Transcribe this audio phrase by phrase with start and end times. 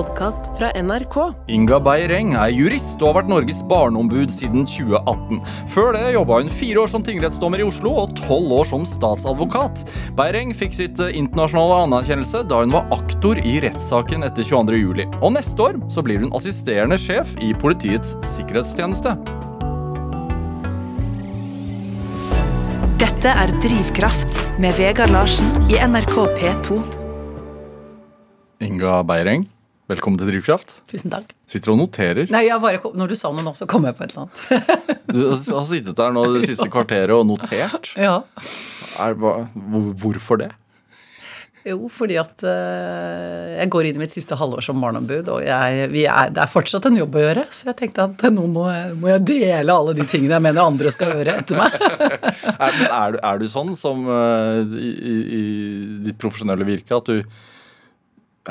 [0.00, 1.16] podkast fra NRK.
[1.52, 5.42] Inga Beireng er jurist og har vært Norges barneombud siden 2018.
[5.74, 9.82] Før det jobba hun fire år som tingrettsdommer i Oslo og tolv år som statsadvokat.
[10.16, 15.04] Beireng fikk sitt eh, internasjonale anerkjennelse da hun var aktor i rettssaken etter 22.07.
[15.20, 19.18] Og neste år så blir hun assisterende sjef i Politiets sikkerhetstjeneste.
[23.04, 26.82] Dette er Drivkraft med Vegard Larsen i NRK P2.
[28.64, 29.44] Inga Beireng,
[29.90, 30.76] velkommen til Drivkraft.
[30.90, 31.34] Tusen takk.
[31.50, 32.30] Sitter og noterer.
[32.30, 34.96] Nei, jeg bare, Når du sa noe nå, så kom jeg på et eller annet.
[35.10, 37.92] Du har sittet der nå det siste kvarteret og notert.
[37.98, 38.20] ja.
[39.00, 40.50] Er, hvorfor det?
[41.66, 45.90] Jo, fordi at uh, jeg går inn i mitt siste halvår som barneombud, og jeg,
[45.92, 47.44] vi er, det er fortsatt en jobb å gjøre.
[47.52, 50.62] Så jeg tenkte at nå må jeg, må jeg dele alle de tingene jeg mener
[50.64, 51.76] andre skal gjøre etter meg.
[52.60, 55.44] Er, er, du, er du sånn som uh, i, i, i
[56.04, 57.22] ditt profesjonelle virke at du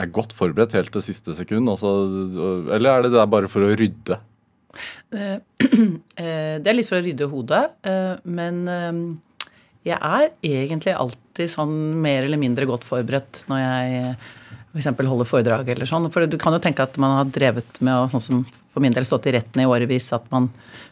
[0.02, 1.70] er godt forberedt helt til siste sekund?
[1.70, 4.20] og eller er det der bare for å rydde?
[6.20, 9.00] Eh, Det er litt for å rydde hodet, eh, men eh,
[9.88, 14.04] jeg er egentlig alltid sånn mer eller mindre godt forberedt når jeg
[14.76, 14.90] f.eks.
[15.10, 16.10] holder foredrag eller sånn.
[16.14, 18.94] For du kan jo tenke at man har drevet med å, sånn som for min
[18.94, 20.50] del stått i retten i årevis, at man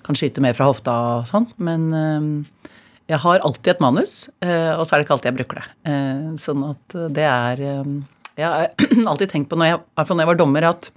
[0.08, 1.46] kan skyte mer fra hofta og sånn.
[1.62, 2.72] Men eh,
[3.12, 5.68] jeg har alltid et manus, eh, og så er det ikke alltid jeg bruker det.
[5.92, 7.94] Eh, Sånn at det er eh,
[8.38, 8.72] Jeg har
[9.12, 10.90] alltid tenkt på, når jeg, i hvert fall når jeg var dommer, at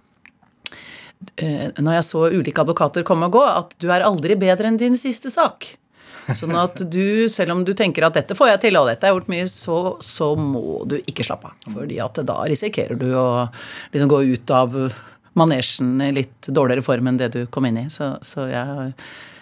[1.41, 4.81] eh, når jeg så ulike advokater komme og gå, at du er aldri bedre enn
[4.81, 5.73] din siste sak.
[6.37, 9.15] Sånn at du, selv om du tenker at dette får jeg til, og dette har
[9.15, 11.71] jeg gjort mye, så, så må du ikke slappe av.
[11.73, 13.31] Fordi at da risikerer du å
[13.95, 14.77] liksom gå ut av
[15.39, 17.87] manesjen i litt dårligere form enn det du kom inn i.
[17.93, 18.91] Så, så jeg,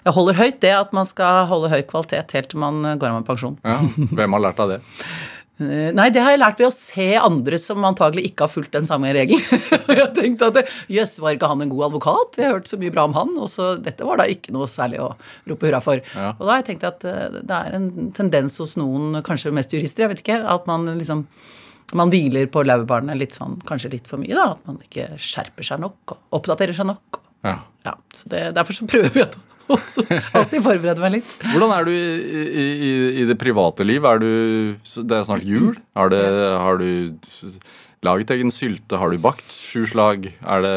[0.04, 3.18] jeg holder høyt det at man skal holde høy kvalitet helt til man går av
[3.18, 3.58] med pensjon.
[3.66, 3.80] Ja,
[4.12, 4.80] hvem har lært av det?
[5.58, 8.76] Eh, Nei, det har jeg lært ved å se andre som antagelig ikke har fulgt
[8.76, 9.42] den samme regelen.
[9.90, 10.60] jeg har tenkt at
[10.92, 12.38] jøss, var ikke han en god advokat?
[12.38, 14.70] Jeg har hørt så mye bra om han, og så dette var da ikke noe
[14.70, 15.10] særlig å
[15.50, 16.02] rope hurra for.
[16.14, 16.32] Ja.
[16.36, 19.74] Og da har jeg tenkt at eh, det er en tendens hos noen, kanskje mest
[19.74, 21.26] jurister, jeg vet ikke, at man liksom
[21.96, 24.50] man hviler på laurbærene litt sånn, kanskje litt for mye, da.
[24.58, 27.22] At man ikke skjerper seg nok og oppdaterer seg nok.
[27.46, 27.54] Ja.
[27.86, 29.24] Ja, så det, Derfor så prøver
[29.70, 30.04] jeg også
[30.38, 31.34] alltid forberede meg litt.
[31.52, 32.06] Hvordan er du i,
[32.46, 34.06] i, i, i det private liv?
[34.08, 34.30] Er du,
[35.02, 35.76] det er snart jul.
[35.98, 36.24] Har, det,
[36.64, 37.60] har du
[38.06, 38.98] laget egen sylte?
[39.00, 40.30] Har du bakt sju slag?
[40.40, 40.76] Er det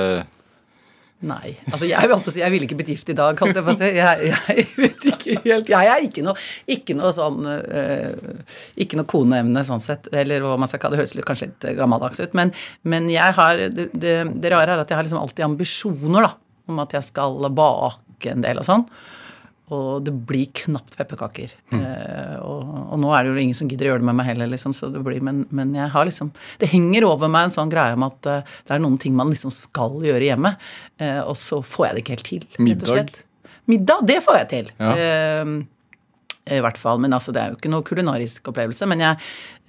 [1.21, 1.51] Nei.
[1.69, 3.35] altså Jeg, vil på å si, jeg ville ikke blitt gift i dag.
[3.37, 3.89] kalte jeg, på å si.
[3.93, 8.39] jeg, jeg vet ikke helt Jeg er ikke noe, ikke noe sånn øh,
[8.81, 10.09] Ikke noe koneemne sånn sett.
[10.17, 11.03] Eller hva man skal kalle det.
[11.03, 12.33] høres litt, kanskje litt gammeldags ut.
[12.37, 16.25] Men, men jeg har det, det, det rare er at jeg har liksom alltid ambisjoner
[16.25, 16.33] da,
[16.71, 18.85] om at jeg skal bake en del og sånn.
[19.71, 21.53] Og det blir knapt pepperkaker.
[21.71, 24.27] Eh, og, og nå er det jo ingen som gidder å gjøre det med meg
[24.27, 27.53] heller, liksom, så det blir, men, men jeg har liksom Det henger over meg en
[27.55, 30.57] sånn greie om at uh, det er noen ting man liksom skal gjøre hjemme,
[30.99, 32.47] eh, og så får jeg det ikke helt til.
[32.59, 33.21] Middag?
[33.71, 34.73] Middag, det får jeg til.
[34.81, 34.91] Ja.
[34.91, 35.55] Eh,
[36.49, 37.01] I hvert fall.
[37.01, 38.87] Men altså, det er jo ikke noe kulinarisk opplevelse.
[38.89, 39.19] Men jeg,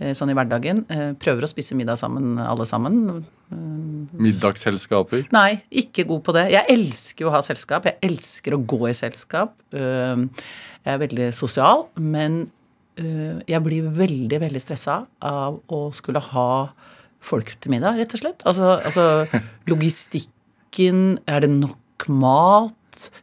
[0.00, 3.25] eh, sånn i hverdagen, eh, prøver å spise middag sammen, alle sammen.
[3.53, 5.27] middagsselskaper?
[5.31, 6.47] Nei, ikke god på det.
[6.55, 7.84] Jeg elsker å ha selskap.
[7.84, 9.53] Jeg elsker å gå i selskap.
[9.71, 10.31] Jeg
[10.88, 12.50] er veldig sosial, men
[12.97, 16.72] jeg blir veldig, veldig stressa av å skulle ha
[17.21, 18.44] folk til middag, rett og slett.
[18.49, 22.75] Altså, altså logistikken Er det nok mat?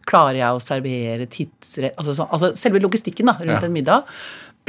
[0.10, 3.66] Klarer jeg å servere tidsrett altså, sånn- altså selve logistikken da, rundt Ja.
[3.68, 4.04] en middag.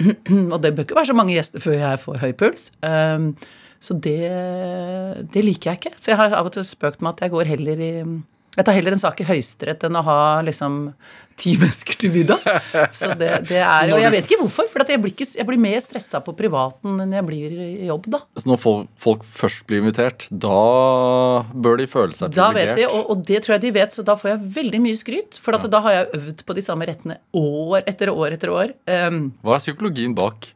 [0.55, 2.71] Og det bør ikke være så mange gjester før jeg får høy puls.
[2.83, 3.33] Um,
[3.81, 4.19] så det,
[5.33, 5.93] det liker jeg ikke.
[6.00, 7.93] Så jeg har av og til spøkt med at jeg går heller i
[8.56, 10.78] Jeg tar heller en sak i Høyesterett enn å ha liksom
[11.41, 12.43] ti mennesker til middag.
[12.97, 15.61] Så det, det er Og jeg vet ikke hvorfor, for jeg, blir ikke, jeg blir
[15.62, 18.22] mer stressa på privaten enn jeg blir i jobb, da.
[18.37, 20.61] Så når folk, folk først blir invitert, da
[21.55, 22.83] bør de føle seg Da vet privilegert?
[22.83, 25.41] de, og, og det tror jeg de vet, så da får jeg veldig mye skryt.
[25.41, 28.75] For at da har jeg øvd på de samme rettene år etter år etter år.
[28.91, 30.50] Um, Hva er psykologien bak?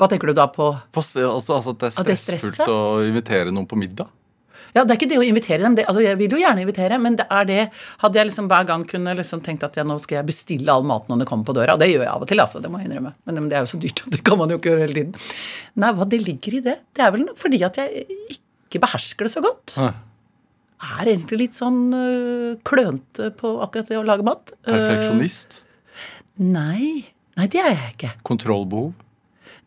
[0.00, 0.70] hva tenker du da på?
[0.94, 4.08] På altså, altså at det er stressfullt det å invitere noen på middag?
[4.74, 5.76] Ja, Det er ikke det å invitere dem.
[5.78, 7.60] Det, altså, jeg vil jo gjerne invitere, men det er det
[8.02, 10.86] Hadde jeg liksom hver gang kunne liksom tenkt at ja, nå skal jeg bestille all
[10.86, 12.70] maten når det kommer på døra, og det gjør jeg av og til, altså, det
[12.72, 14.60] må jeg innrømme, men, men det er jo så dyrt at det kan man jo
[14.60, 15.32] ikke gjøre hele tiden.
[15.82, 16.76] Nei, hva det ligger i det?
[16.96, 18.06] Det er vel fordi at jeg
[18.36, 19.76] ikke behersker det så godt.
[19.80, 19.90] Ja.
[21.00, 24.54] Er egentlig litt sånn øh, klønete på akkurat det å lage mat.
[24.64, 25.58] Perfeksjonist?
[25.58, 25.60] Perfeksjonist?
[26.40, 27.10] nei.
[27.36, 28.08] Nei, det er jeg ikke.
[28.26, 28.90] Kontrollbehov?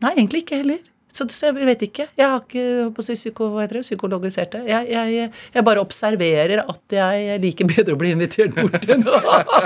[0.04, 0.82] Nei, egentlig ikke heller.
[1.14, 2.08] Så, så jeg vet ikke.
[2.18, 4.64] Jeg har ikke på å si, psyko, hva heter det, psykologisert det.
[4.72, 9.06] Jeg, jeg, jeg bare observerer at jeg liker bedre å bli invitert bort enn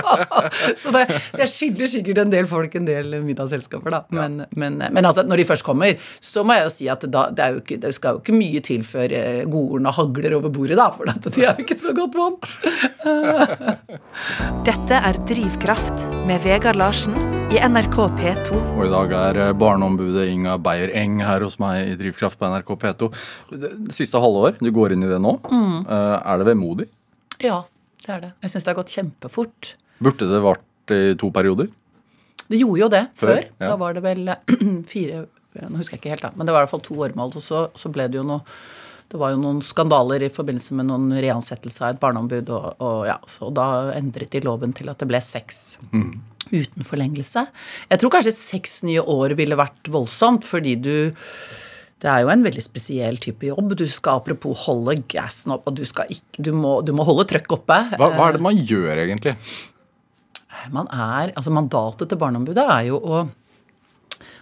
[0.81, 4.03] så, det, så jeg skiller sikkert en del folk en del middagsselskaper, da.
[4.11, 7.27] Men, men, men altså, når de først kommer, så må jeg jo si at da,
[7.31, 10.91] det, ikke, det, skal jo ikke mye til før eh, godordene hagler over bordet, da.
[10.91, 12.51] For de er jo ikke så godt vant.
[14.67, 18.57] Dette er Drivkraft med Vegard Larsen i NRK P2.
[18.75, 22.73] Og i dag er eh, barneombudet Inga Beyer-Eng her hos meg i Drivkraft på NRK
[22.81, 23.07] P2.
[23.53, 25.37] Det siste halvår, du går inn i det nå.
[25.47, 25.77] Mm.
[25.87, 26.89] Er det vemodig?
[27.39, 27.61] Ja,
[28.03, 28.31] det er det.
[28.43, 29.71] Jeg syns det har gått kjempefort.
[30.03, 31.71] Burde det vart i to perioder?
[32.51, 33.31] Det gjorde jo det før.
[33.31, 33.47] før.
[33.55, 33.69] Ja.
[33.71, 34.33] Da var det vel
[34.93, 35.23] fire
[35.57, 37.31] Nå husker jeg ikke helt, da, men det var i hvert fall to åremål.
[37.39, 38.43] Og så, så ble det jo noe
[39.07, 43.03] det var jo noen skandaler i forbindelse med noen reansettelse av et barneombud, og, og,
[43.07, 45.77] ja, og da endret de loven til at det ble seks.
[45.93, 46.11] Mm
[46.47, 47.45] uten forlengelse.
[47.91, 50.93] Jeg tror kanskje seks nye år ville vært voldsomt, fordi du
[51.97, 53.71] det er jo en veldig spesiell type jobb.
[53.73, 57.55] Du skal apropos holde gassen opp, og du, ikke, du, må, du må, holde trøkk
[57.57, 57.79] oppe.
[57.97, 59.33] Hva, hva, er det man gjør, egentlig?
[60.73, 63.23] Man er, altså Mandatet til Barneombudet er jo å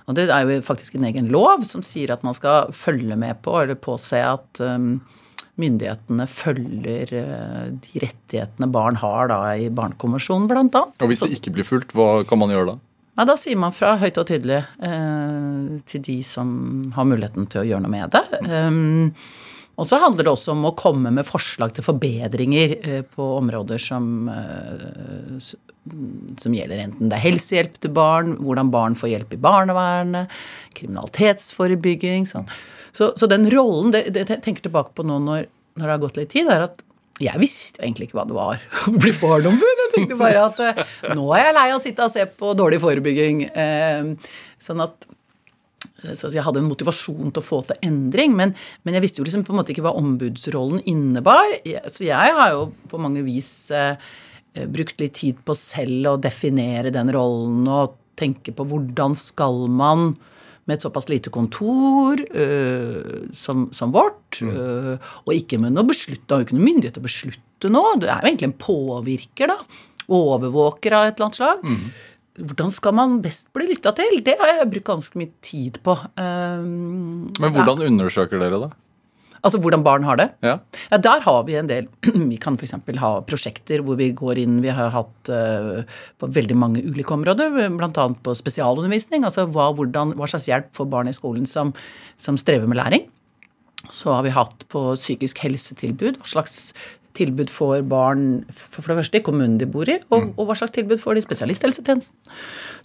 [0.05, 3.41] Og det er jo faktisk en egen lov som sier at man skal følge med
[3.45, 4.99] på eller påse at um,
[5.61, 10.83] myndighetene følger eh, de rettighetene barn har da i Barnekonvensjonen, bl.a.
[10.83, 12.77] Og hvis det ikke blir fulgt, hva kan man gjøre da?
[13.15, 16.49] Ja, Da sier man fra høyt og tydelig eh, til de som
[16.95, 18.25] har muligheten til å gjøre noe med det.
[18.51, 19.13] Um,
[19.75, 23.81] og så handler det også om å komme med forslag til forbedringer eh, på områder
[23.81, 25.39] som, eh,
[26.41, 30.33] som gjelder enten det er helsehjelp til barn, hvordan barn får hjelp i barnevernet,
[30.77, 32.25] kriminalitetsforebygging.
[32.29, 32.49] sånn.
[32.95, 36.03] Så, så den rollen det, det, jeg tenker tilbake på nå når, når, det har
[36.03, 36.81] gått litt tid, er at
[37.21, 39.83] jeg visste jo egentlig ikke hva det var å bli barneombud.
[39.85, 40.81] Jeg tenkte bare at eh,
[41.15, 43.45] nå er jeg lei av å sitte og se på dårlig forebygging.
[43.51, 45.07] Eh, sånn at
[46.13, 48.51] så jeg hadde en motivasjon til å få til endring, men,
[48.85, 51.55] men, jeg visste jo liksom på en måte ikke hva ombudsrollen innebar.
[51.89, 53.95] Så jeg har jo på mange vis eh,
[54.71, 60.13] brukt litt tid på selv å definere den rollen og tenke på hvordan skal man
[60.65, 66.25] med et såpass lite kontor øh, som, som, vårt, øh, og ikke med noe beslutt,
[66.29, 67.93] har jo ikke noen myndighet til å beslutte noe.
[68.01, 69.83] Det er jo egentlig en påvirker, da.
[70.15, 71.61] Overvåker av et eller annet slag.
[71.65, 71.85] Mm.
[72.49, 74.17] Hvordan skal man best bli lytta til?
[74.25, 75.95] Det har jeg brukt ganske mye tid på.
[76.17, 77.91] Um, Men hvordan ja.
[77.93, 78.71] undersøker dere det?
[79.45, 80.27] Altså hvordan barn har det?
[80.45, 80.55] Ja.
[80.89, 81.87] ja der har vi en del
[82.31, 82.73] Vi kan f.eks.
[83.01, 85.83] ha prosjekter hvor vi går inn Vi har hatt uh,
[86.21, 88.07] på veldig mange ulike områder, bl.a.
[88.25, 89.25] på spesialundervisning.
[89.27, 91.75] Altså hva, hvordan, hva, slags hjelp får barn i skolen som,
[92.17, 93.05] som strever med læring.
[93.93, 96.17] Så har vi hatt på psykisk helsetilbud.
[96.21, 96.73] Hva slags
[97.17, 100.31] tilbud får barn for det første i kommunen de bor i, og, mm.
[100.35, 102.17] og hva slags tilbud får de i spesialisthelsetjenesten.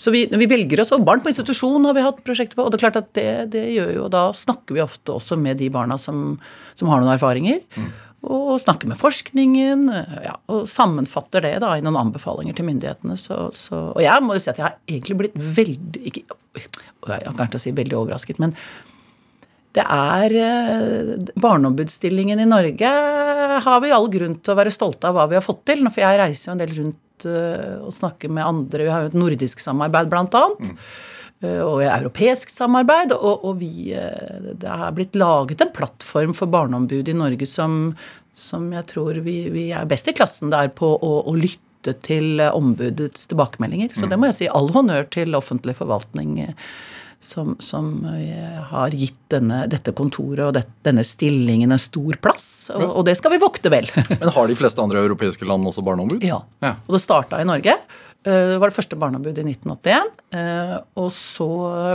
[0.01, 2.73] Så vi, vi velger oss, og Barn på institusjon har vi hatt prosjekter på, og
[2.73, 5.71] det er klart at det, det gjør jo, Da snakker vi ofte også med de
[5.73, 6.39] barna som,
[6.79, 7.61] som har noen erfaringer.
[7.77, 7.91] Mm.
[8.31, 9.87] Og snakker med forskningen,
[10.27, 13.17] ja, og sammenfatter det da i noen anbefalinger til myndighetene.
[13.17, 16.27] Så, så, og jeg må jo si at jeg har egentlig blitt veldig ikke,
[16.61, 18.53] Jeg kan ikke si veldig overrasket, men
[19.77, 22.91] det er eh, Barneombudsstillingen i Norge
[23.63, 25.85] har vi all grunn til å være stolte av hva vi har fått til.
[25.87, 28.83] For jeg reiser jo en del rundt eh, og snakker med andre.
[28.87, 30.73] Vi har jo et nordisk samarbeid, blant annet.
[30.73, 30.83] Mm.
[31.47, 33.15] Eh, og europeisk samarbeid.
[33.15, 37.93] Og, og vi, det har blitt laget en plattform for barneombud i Norge som,
[38.35, 42.43] som jeg tror vi, vi, er best i klassen der på å, å lytte til
[42.51, 43.95] ombudets tilbakemeldinger.
[43.95, 46.41] Så det må jeg si all honnør til offentlig forvaltning
[47.21, 52.71] som, som eh, har gitt denne, dette kontoret og det, denne stillingen en stor plass.
[52.75, 53.89] Og, og, det skal vi vokte vel.
[54.21, 56.25] Men har de fleste andre europeiske land også barneombud?
[56.25, 56.41] Ja.
[56.65, 56.79] ja.
[56.89, 57.77] Og det starta i Norge.
[58.25, 60.17] Eh, det var det første barneombudet i 1981.
[60.41, 61.51] Eh, og så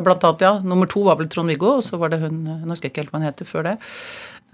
[0.06, 2.90] blant annet, ja, nummer to var vel Trond-Viggo, og så var det hun Nå husker
[2.90, 3.76] jeg ikke helt hva hun heter før det.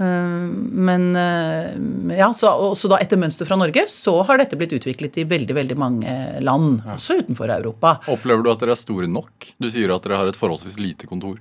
[0.01, 4.73] Eh, men eh, ja, så, så, da etter mønster fra Norge så har dette blitt
[4.77, 6.97] utviklet i veldig veldig mange land, ja.
[6.97, 7.99] også utenfor Europa.
[8.11, 9.53] Opplever du at dere er store nok?
[9.61, 11.39] Du sier at dere har et forholdsvis lite kontor.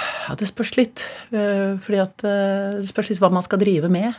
[0.00, 1.02] Ja, det spørs litt.
[1.34, 4.14] Eh, fordi at det spørs litt hva man skal drive med.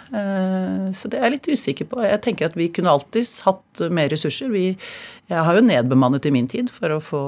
[0.98, 2.04] Så det er jeg litt usikker på.
[2.04, 4.52] Jeg tenker at vi kunne alltids hatt mer ressurser.
[4.54, 4.76] Vi,
[5.32, 7.24] jeg har jo nedbemannet i min tid for å få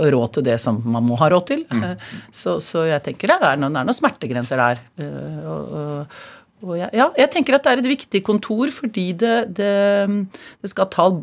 [0.00, 1.64] råd til det som man må ha råd til.
[1.70, 1.86] Mm.
[1.86, 4.84] Eh, så, så, jeg tenker det er, noen, det er noen smertegrenser der.
[5.00, 6.20] Eh, og, og,
[6.60, 9.74] og jeg, ja, jeg tenker at det er et viktig kontor fordi det, det,
[10.60, 11.22] det skal tale,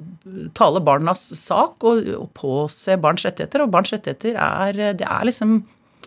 [0.58, 3.66] tale barnas sak og, og, påse barns rettigheter.
[3.66, 5.60] Og barns rettigheter er Det er liksom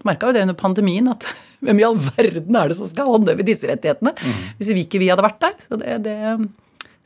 [0.06, 1.26] Merka jo det under pandemien at
[1.66, 4.14] hvem i all verden er det som skal håndheve disse rettighetene?
[4.16, 4.44] Mm.
[4.56, 5.56] Hvis vi ikke vi hadde vært der.
[5.66, 6.16] Så det, det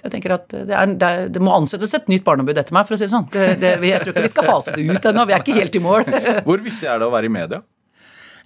[0.05, 2.85] Jeg tenker at det, er, det, er, det, må ansettes et nytt barneombud etter meg,
[2.85, 3.29] for å si det sånn.
[3.33, 5.25] Det, jeg tror ikke vi skal fase det ut ennå.
[5.31, 6.05] Vi er ikke helt i mål.
[6.49, 7.63] Hvor viktig er det å være i media?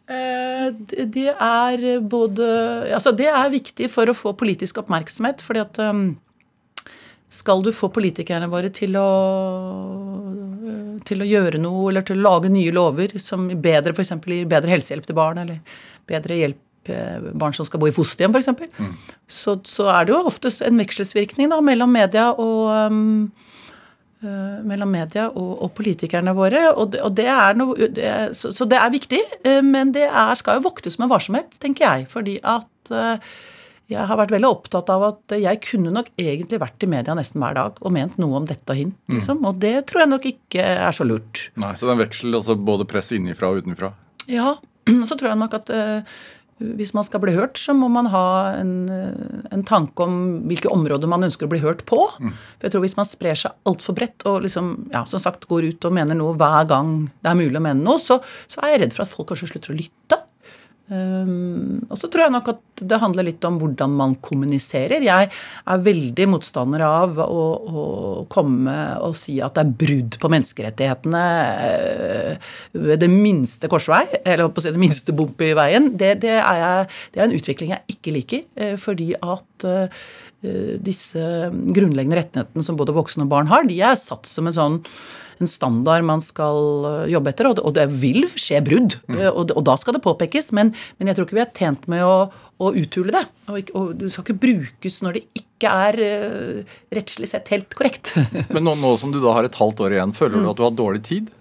[0.09, 0.69] Eh,
[1.05, 2.47] det er både
[2.95, 6.07] Altså, det er viktig for å få politisk oppmerksomhet, fordi at um,
[7.29, 9.09] skal du få politikerne våre til å
[11.09, 14.15] til å gjøre noe, eller til å lage nye lover som bedre f.eks.
[14.27, 15.61] gir bedre helsehjelp til barn, eller
[16.09, 18.95] bedre hjelp eh, barn som skal bo i fosterhjem, f.eks., mm.
[19.29, 23.29] så, så er det jo oftest en vekselsvirkning da, mellom media og um,
[24.23, 26.69] uh, mellom media og, og, politikerne våre.
[26.75, 29.93] Og det, og det er noe, det er, så, så, det er viktig, uh, men
[29.97, 32.09] det er, skal jo voktes med varsomhet, tenker jeg.
[32.13, 33.37] Fordi at uh,
[33.89, 37.41] jeg har vært veldig opptatt av at jeg kunne nok egentlig vært i media nesten
[37.41, 39.15] hver dag og ment noe om dette og hint, mm.
[39.17, 39.41] liksom.
[39.41, 39.47] Mm.
[39.49, 41.47] Og det tror jeg nok ikke er så lurt.
[41.61, 43.95] Nei, Så det er en veksel, altså både press innifra og utenfra?
[44.29, 44.59] Ja.
[45.09, 46.19] Så tror jeg nok at uh,
[46.59, 48.25] hvis man skal bli hørt, så må man ha
[48.59, 50.17] en, uh, en, tanke om
[50.51, 52.01] hvilke områder man ønsker å bli hørt på.
[52.19, 52.33] Mm.
[52.59, 55.71] For jeg tror Hvis man sprer seg altfor bredt og liksom, ja, som sagt går
[55.73, 58.19] ut og mener noe hver gang det er mulig å mene noe, så,
[58.51, 60.23] så er jeg redd for at folk kanskje slutter å lytte.
[60.89, 65.05] Um, og så tror jeg nok at det handler litt om hvordan man kommuniserer.
[65.05, 67.85] Jeg er veldig motstander av å, å
[68.33, 71.25] komme og si at det er brudd på menneskerettighetene
[71.61, 75.93] uh, ved det minste korsvei, eller på å si det minste bump i veien.
[76.01, 80.09] Det, det, er jeg, det, er en utvikling jeg ikke liker, uh, fordi at uh,
[80.39, 84.77] disse grunnleggende rettighetene som både voksne og barn har, de er satt som en sånn
[85.39, 88.99] en standard man skal eh, jobbe etter, og det, vil skje brudd.
[89.07, 89.19] Mm.
[89.21, 91.89] Eh, og, og, da skal det påpekes, men, men, jeg tror ikke vi er tjent
[91.91, 92.17] med å,
[92.59, 93.25] å uthule det.
[93.49, 98.13] Og, og, du skal ikke brukes når det ikke er uh, rettslig sett helt korrekt.
[98.55, 100.53] men nå, nå, som du da har et halvt år igjen, føler du mm.
[100.53, 101.33] at du har dårlig tid?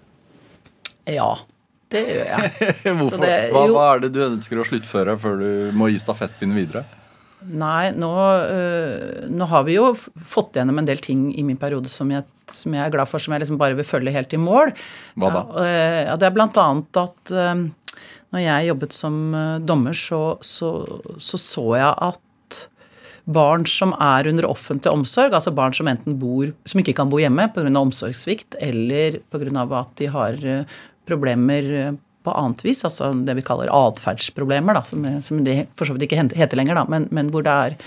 [1.08, 1.32] Ja.
[1.88, 2.72] Det gjør jeg.
[2.98, 3.22] Hvorfor?
[3.22, 6.84] Det, hva, hva, er det du ønsker å sluttføre før du må gi stafettpinnen videre?
[7.46, 8.10] Nei, nå,
[8.50, 9.92] øh, nå, har vi jo
[10.26, 12.26] fått gjennom en del ting i min periode som jeg
[12.56, 14.70] som jeg er glad for, som jeg liksom bare vil følge helt i mål.
[15.20, 15.42] Hva da?
[15.68, 17.66] Ja, det er blant annet at øh,
[18.32, 19.18] når jeg jobbet som
[19.68, 20.70] dommer, så, så,
[21.20, 22.58] så, så jeg at
[23.28, 27.20] barn som er under offentlig omsorg, altså barn som enten bor, som ikke kan bo
[27.20, 27.68] hjemme pga.
[27.68, 29.66] omsorgssvikt, eller pga.
[29.82, 30.40] at de har
[31.08, 31.98] problemer
[32.28, 36.20] på annet vis, altså det vi kaller atferdsproblemer, som, som det for så vidt ikke
[36.36, 37.78] heter lenger, da, men, men hvor, er,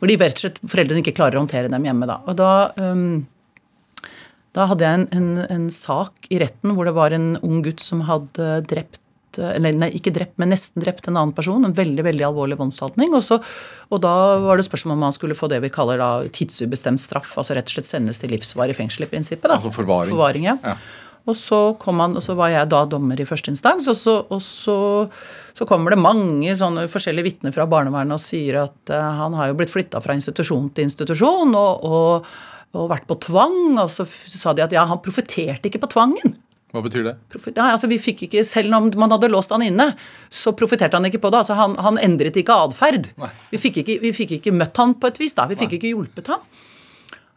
[0.00, 2.10] hvor de rett og slett foreldrene ikke klarer å håndtere dem hjemme.
[2.10, 2.20] Da.
[2.28, 3.22] Og da um,
[4.54, 7.82] da hadde jeg en, en, en, sak i retten hvor det var en ung gutt
[7.82, 9.00] som hadde drept
[9.42, 11.64] eller nei, ikke drept, men nesten drept en annen person.
[11.66, 13.16] En veldig veldig alvorlig voldshandling.
[13.18, 13.48] Og,
[13.88, 14.12] og, da
[14.44, 17.32] var det spørsmål om han skulle få det vi kaller da tidsubestemt straff.
[17.40, 19.48] Altså rett og slett sendes til livsvarig fengsel i prinsippet.
[19.48, 19.58] Da.
[19.58, 20.14] Altså forvaring.
[20.14, 20.54] forvaring ja.
[20.62, 20.76] ja.
[21.24, 24.16] Og så, kom han, og så var jeg da dommer i første instans, og så,
[24.28, 24.78] og så,
[25.56, 29.48] så kommer det mange sånne forskjellige vitner fra barnevernet og sier at uh, han har
[29.48, 31.56] jo blitt flytta fra institusjon til institusjon.
[31.56, 32.34] og, og
[32.74, 33.78] og vært på tvang.
[33.80, 36.36] Og så sa de at ja, han profeterte ikke på tvangen.
[36.74, 37.14] Hva betyr det?
[37.30, 39.92] Profet, ja, altså vi fikk ikke, Selv om man hadde låst han inne,
[40.26, 41.44] så profeterte han ikke på det.
[41.44, 43.12] altså Han, han endret ikke atferd.
[43.52, 43.60] Vi,
[44.02, 45.36] vi fikk ikke møtt han på et vis.
[45.38, 45.78] da, Vi fikk nei.
[45.78, 46.42] ikke hjulpet ham.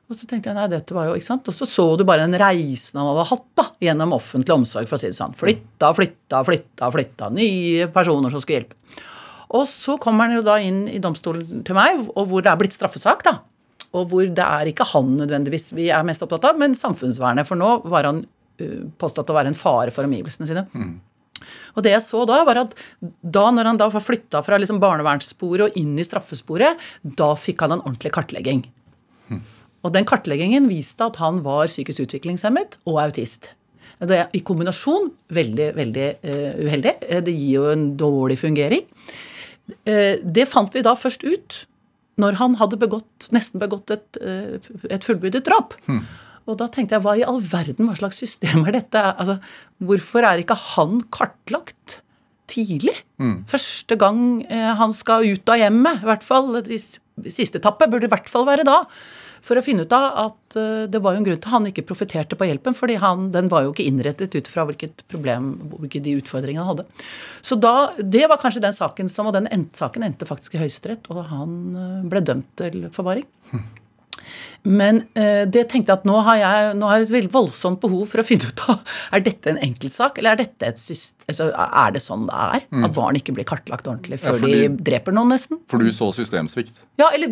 [0.07, 2.23] Og så tenkte jeg nei, dette var jo, ikke sant, og så så du bare
[2.23, 4.87] den reisen han hadde hatt da, gjennom offentlig omsorg.
[4.87, 5.35] for å si det sånn.
[5.35, 7.29] Flytta, flytta, flytta, flytta.
[7.35, 9.03] Nye personer som skulle hjelpe.
[9.57, 12.59] Og så kommer han jo da inn i domstolen til meg, og hvor det er
[12.59, 13.23] blitt straffesak.
[13.27, 13.39] da,
[13.95, 17.47] og hvor det er ikke han nødvendigvis vi er mest opptatt av, men samfunnsvernet.
[17.47, 20.65] For nå var han uh, påstått å være en fare for omgivelsene sine.
[20.71, 20.95] Mm.
[21.77, 22.73] Og det jeg så da, var at
[23.21, 27.63] da når han da var flytta fra liksom barnevernssporet og inn i straffesporet, da fikk
[27.63, 28.65] han en ordentlig kartlegging.
[29.87, 29.89] Mm.
[29.89, 33.53] Og den kartleggingen viste at han var psykisk utviklingshemmet og autist.
[33.97, 36.93] Det er I kombinasjon veldig, veldig uh, uheldig.
[37.07, 38.85] Eh, det gir jo en dårlig fungering.
[39.87, 41.63] Uh, det fant vi da først ut
[42.17, 44.57] når han hadde begått, nesten begått et, uh,
[44.89, 45.73] et fullbyrdet drap.
[45.87, 46.03] Hmm.
[46.47, 49.01] Og da tenkte jeg hva i all verden, hva slags system er dette?
[49.17, 49.39] Altså,
[49.83, 51.99] hvorfor er ikke han kartlagt
[52.47, 52.95] tidlig?
[53.19, 53.41] Hmm.
[53.49, 56.55] Første gang han skal ut av hjemmet, i hvert fall.
[57.27, 58.85] Siste etappe burde i hvert fall være da
[59.47, 61.85] for å finne ut av at uh, det var jo en grunn til han ikke
[61.87, 62.75] profiterte på hjelpen.
[62.77, 66.73] fordi han, den var jo ikke innrettet ut fra hvilket problem, hvilke de utfordringene han
[66.75, 66.87] hadde.
[67.45, 71.07] Så da, Det var kanskje den saken som, og den saken endte faktisk i Høyesterett,
[71.13, 73.27] og han uh, ble dømt til forvaring.
[74.67, 77.79] Men eh, det tenkte jeg at nå har jeg, nå har jeg et veldig voldsomt
[77.83, 81.23] behov for å finne ut av er dette en enkeltsak, eller er dette et system,
[81.31, 82.65] altså, er det sånn det er?
[82.73, 82.87] Mm.
[82.87, 85.61] At barn ikke blir kartlagt ordentlig før ja, fordi, de dreper noen, nesten?
[85.71, 86.81] For du så systemsvikt?
[86.99, 87.31] Ja, eller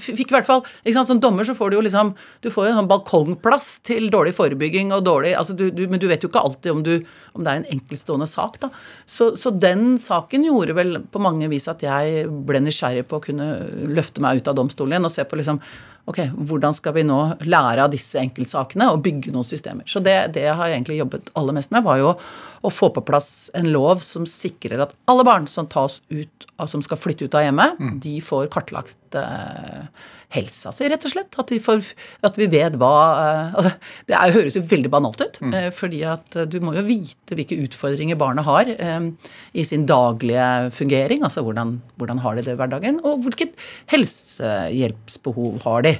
[0.00, 2.12] fikk i hvert fall sant, Som dommer så får du jo liksom
[2.44, 6.00] Du får jo en sånn balkongplass til dårlig forebygging og dårlig altså du, du, Men
[6.02, 6.92] du vet jo ikke alltid om, du,
[7.34, 8.70] om det er en enkeltstående sak, da.
[9.10, 13.24] Så, så den saken gjorde vel på mange vis at jeg ble nysgjerrig på å
[13.24, 13.50] kunne
[13.90, 15.60] løfte meg ut av domstolen igjen og se på liksom
[16.08, 19.86] Ok, hvordan skal vi nå lære av disse enkeltsakene og bygge noen systemer?
[19.90, 22.14] Så det, det jeg har egentlig jobbet aller mest med, var jo
[22.60, 26.82] å få på plass en lov som sikrer at alle barn som tas ut, som
[26.84, 29.86] skal flytte ut av hjemmet, de får kartlagt eh,
[30.34, 31.36] helsa si, rett og slett.
[31.40, 31.82] At, får,
[32.26, 33.74] at vi vet hva eh, altså,
[34.08, 35.54] Det er, høres jo veldig banalt ut, mm.
[35.58, 39.12] eh, fordi at eh, du må jo vite hvilke utfordringer barnet har um,
[39.52, 41.24] i sin daglige fungering.
[41.26, 43.56] Altså hvordan, hvordan har de det i hverdagen, og hvilket
[43.90, 45.96] helsehjelpsbehov har de.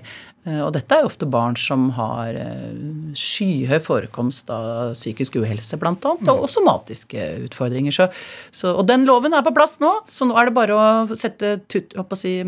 [0.51, 2.33] Og dette er jo ofte barn som har
[3.19, 6.31] skyhøy forekomst av psykisk uhelse, bl.a., mm.
[6.33, 7.93] og somatiske utfordringer.
[7.93, 8.07] Så,
[8.49, 11.59] så, og den loven er på plass nå, så nå er det bare å sette
[11.69, 12.39] tut, å si,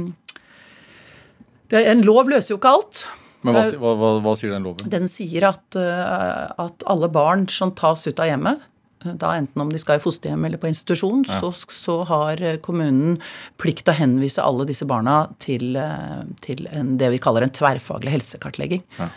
[1.80, 3.04] en lov løser jo ikke alt.
[3.42, 4.90] Men hva, hva, hva, hva sier den loven?
[4.90, 8.62] Den sier at, eh, at, alle barn som tas ut av hjemmet,
[9.02, 11.40] eh, da enten om de skal i fosterhjem eller på institusjon, ja.
[11.42, 13.18] så, så, har kommunen
[13.62, 17.54] plikt til å henvise alle disse barna til, eh, til en, det vi kaller en
[17.54, 18.86] tverrfaglig helsekartlegging.
[19.00, 19.10] Ja.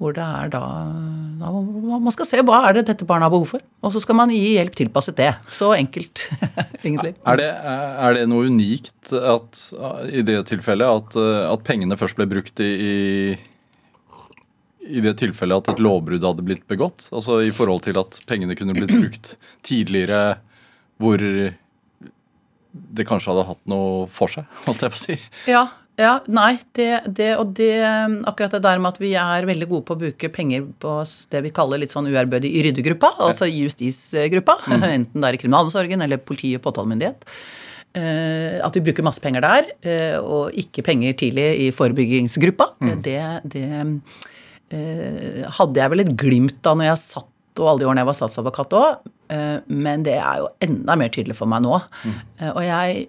[0.00, 0.60] Hvor det er da,
[1.42, 1.50] da,
[2.00, 3.64] Man skal se hva er det dette barnet har behov for.
[3.84, 5.28] Og så skal man gi hjelp tilpasset det.
[5.52, 6.24] Så enkelt,
[6.84, 7.12] egentlig.
[7.28, 7.48] Er det,
[8.06, 9.60] er det, noe unikt at,
[10.08, 11.18] i det tilfellet at,
[11.50, 13.36] at, pengene først ble brukt i,
[14.88, 17.10] i det tilfellet at et lovbrudd hadde blitt begått?
[17.12, 19.34] Altså i forhold til at pengene kunne blitt brukt
[19.68, 20.38] tidligere
[21.00, 21.20] hvor
[22.70, 25.16] det kanskje hadde hatt noe for seg, holdt jeg på å si?
[25.50, 25.62] Ja,
[26.00, 27.70] ja, nei, det, det, og det
[28.28, 30.96] Akkurat det der med at vi er veldig gode på å bruke penger på
[31.32, 34.84] det vi kaller litt sånn uærbødig i ryddegruppa, altså i justisgruppa, mm.
[34.96, 37.26] enten det er i kriminalomsorgen eller politi og påtalemyndighet.
[37.90, 42.68] Uh, at vi bruker masse penger der, uh, og ikke penger tidlig i forebyggingsgruppa.
[42.78, 42.92] Mm.
[43.02, 43.16] Det,
[43.50, 47.28] det uh, hadde jeg vel et glimt av når jeg satt
[47.60, 49.08] og alle de årene jeg var statsadvokat òg,
[49.68, 51.74] men det er jo enda mer tydelig for meg nå.
[52.06, 52.14] Mm.
[52.54, 53.02] Og jeg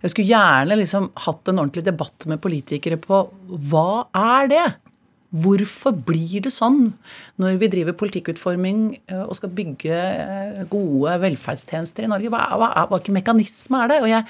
[0.00, 3.24] jeg skulle gjerne liksom hatt en ordentlig debatt med politikere på
[3.70, 4.64] hva er det?
[5.30, 6.88] Hvorfor blir det sånn
[7.38, 8.80] når vi driver politikkutforming
[9.12, 12.32] eh, og skal bygge eh, gode velferdstjenester i Norge?
[12.32, 13.98] Hva, hva, hva, hva mekanisme er det?
[14.02, 14.24] Og jeg,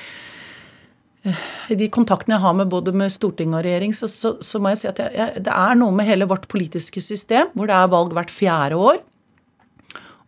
[1.31, 4.61] eh, i de kontaktene jeg har med både med storting og regjering, så, så, så
[4.61, 7.71] må jeg si at jeg, jeg, det er noe med hele vårt politiske system, hvor
[7.71, 9.01] det er valg hvert fjerde år.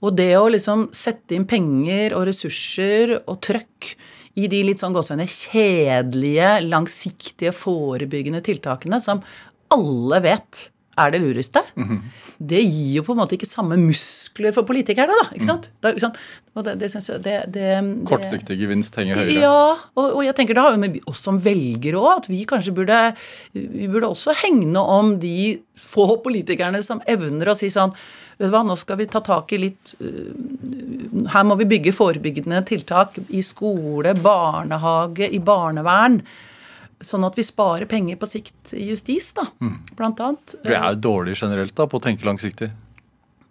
[0.03, 3.93] Og det å liksom sette inn penger og ressurser og trøkk
[4.39, 9.21] i de litt sånn gåsehudene kjedelige, langsiktige, forebyggende tiltakene som
[9.73, 10.68] alle vet
[11.01, 12.01] er det lureste, mm -hmm.
[12.38, 15.35] det gir jo på en måte ikke samme muskler for politikerne, da.
[15.35, 15.71] ikke sant?
[15.73, 15.81] Mm.
[15.81, 16.05] Det,
[16.55, 19.40] og det, det, det, det, Kortsiktig gevinst henger høyere.
[19.40, 23.14] Ja, og, og, jeg tenker da, med oss som velgere òg, at vi kanskje burde
[23.55, 27.92] vi burde også hegne om de få politikerne som evner å si sånn
[28.38, 31.95] vet du hva, nå skal vi ta tak i litt øh, Her må vi bygge
[31.97, 36.21] forebyggende tiltak i skole, barnehage, i barnevern.
[37.03, 39.77] Sånn at vi sparer penger på sikt i justis, da, mm.
[39.99, 40.57] blant annet.
[40.62, 42.71] Vi er jo dårlige generelt da, på å tenke langsiktig.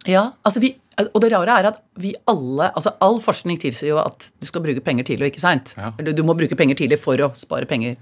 [0.08, 0.72] Ja, altså vi,
[1.04, 4.64] og det rare er at vi alle altså All forskning tilsier jo at du skal
[4.64, 5.76] bruke penger tidlig og ikke seint.
[5.78, 5.92] Ja.
[6.02, 8.00] Eller du må bruke penger tidlig for å spare penger.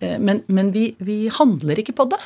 [0.00, 2.20] Eh, men, men vi, vi handler ikke på det.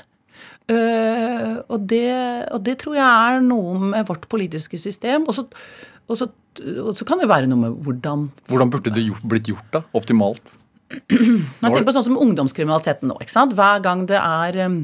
[0.69, 2.13] Uh, og, det,
[2.53, 5.25] og, det, tror jeg er noe med vårt politiske system.
[5.29, 5.47] Og så,
[6.09, 6.29] og så,
[6.83, 9.83] og så kan det være noe med hvordan Hvordan burde det gjort, blitt gjort, da?
[9.97, 10.55] Optimalt?
[11.09, 13.19] Man tenker på sånn som ungdomskriminaliteten nå.
[13.21, 13.57] ikke sant?
[13.57, 14.79] Hver gang det er um,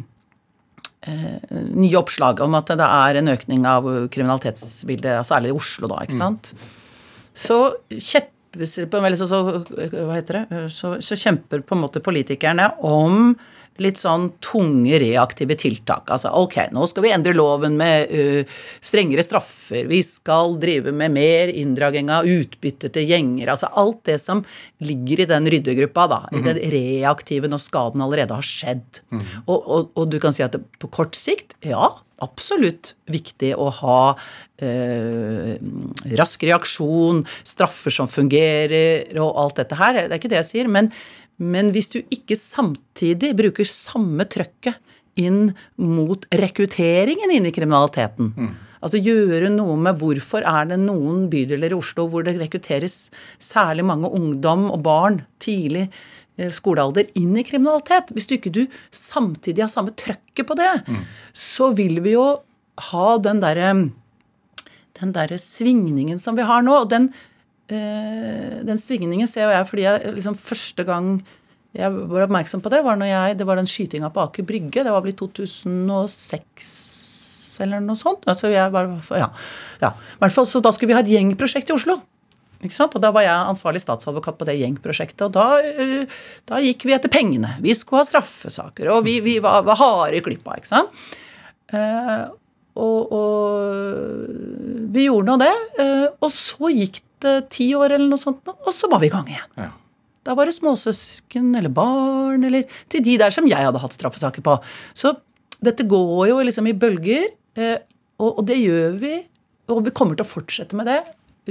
[1.09, 6.01] uh, nye oppslag om at det er en økning av kriminalitetsbildet, særlig i Oslo, da,
[6.05, 6.23] ikke mm.
[6.23, 6.71] sant, mm.
[7.45, 7.59] så
[7.93, 8.31] kjemper
[9.19, 9.41] så, så,
[9.75, 13.33] hva heter det, så, så kjemper på en måte politikerne om
[13.83, 16.11] litt sånn tunge reaktive tiltak.
[16.13, 21.15] Altså ok, nå skal vi endre loven med uh, strengere straffer, vi skal drive med
[21.17, 23.51] mer inndragning av utbytte til gjenger.
[23.51, 24.45] Altså alt det som
[24.85, 26.21] ligger i den ryddegruppa, da.
[26.31, 26.41] Mm -hmm.
[26.41, 26.71] I det mhm.
[26.71, 29.01] reaktive når skaden allerede har skjedd.
[29.11, 29.43] Mm -hmm.
[29.47, 33.71] og, og, og, du kan si at det, på kort sikt, ja, absolutt viktig å
[33.83, 34.17] ha
[34.63, 35.57] eh,
[36.19, 39.93] rask reaksjon, straffer som fungerer og alt dette her.
[39.95, 40.69] Det er ikke det jeg sier.
[40.69, 40.93] Men,
[41.43, 44.79] men hvis du ikke samtidig bruker samme trøkket
[45.19, 48.55] inn mot rekrutteringen inn i kriminaliteten mm.
[48.85, 53.09] Altså gjøre noe med hvorfor er det noen bydeler i Oslo hvor det rekrutteres
[53.41, 55.87] særlig mange ungdom og barn tidlig
[56.37, 58.13] eh, skolealder inn i kriminalitet.
[58.13, 61.01] Hvis du ikke du samtidig har samme trøkket på det, mm.
[61.33, 62.27] så vil vi jo
[62.91, 63.73] ha den derre
[65.01, 66.85] den der svingningen som vi har nå.
[66.85, 67.09] og den
[67.69, 71.07] den svingningen ser jeg fordi jeg liksom første gang
[71.75, 74.85] jeg var oppmerksom på det, var når jeg, det var den skytinga på Aker Brygge.
[74.87, 76.69] Det var vel i 2006
[77.65, 78.23] eller noe sånt.
[78.31, 79.29] Altså jeg bare, ja,
[79.83, 79.91] ja.
[80.29, 81.97] fall, så da skulle vi ha et gjengprosjekt i Oslo.
[82.65, 82.95] Ikke sant?
[82.97, 85.27] Og da var jeg ansvarlig statsadvokat på det gjengprosjektet.
[85.27, 86.07] Og da, øh,
[86.49, 87.51] da gikk vi etter pengene.
[87.65, 90.57] Vi skulle ha straffesaker, og vi, vi var, var harde i klippa.
[90.57, 90.89] ikke sant?
[91.75, 92.31] Uh,
[92.79, 95.55] og, og vi gjorde nå det.
[95.81, 99.15] Uh, og så gikk det ti år eller noe sånt, og så var vi i
[99.15, 99.51] gang igjen.
[99.61, 99.71] Ja.
[100.25, 104.45] Da var det småsøsken eller barn eller til de der som jeg hadde hatt straffesaker
[104.45, 104.57] på.
[104.97, 105.13] Så
[105.65, 107.29] dette går jo liksom i bølger,
[107.61, 107.77] eh,
[108.23, 109.19] og, det gjør vi.
[109.73, 111.03] Og vi kommer til å fortsette med det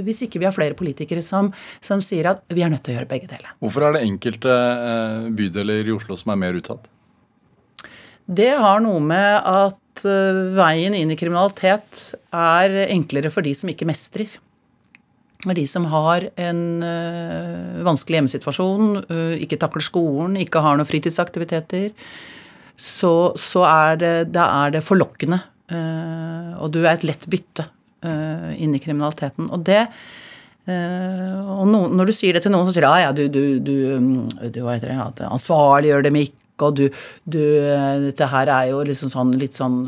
[0.02, 2.98] hvis ikke vi har flere politikere som, som sier at vi er nødt til å
[2.98, 3.52] gjøre begge deler.
[3.62, 6.88] Hvorfor er det enkelte eh, bydeler i Oslo som er mer utsatt?
[8.24, 13.70] Det har noe med at eh, veien inn i kriminalitet er enklere for de som
[13.70, 14.34] ikke mestrer.
[15.50, 20.88] Er de som har en eh, vanskelig hjemmesituasjon, eh, ikke takler skolen, ikke har noen
[20.88, 21.90] fritidsaktiviteter.
[22.80, 25.42] Så, så er det, er det forlokkende.
[25.70, 27.70] eh, og du er et lett bytte
[28.04, 29.46] inn i kriminaliteten.
[29.48, 29.86] Og det
[30.68, 33.72] og når du sier det til noen, så sier de ah, ja, du, du, du,
[33.96, 36.36] mm, du hva heter det, at ansvarliggjør dem ikke,
[36.68, 36.82] og du,
[37.24, 37.40] du
[38.04, 39.78] Dette her er jo liksom sånn, litt sånn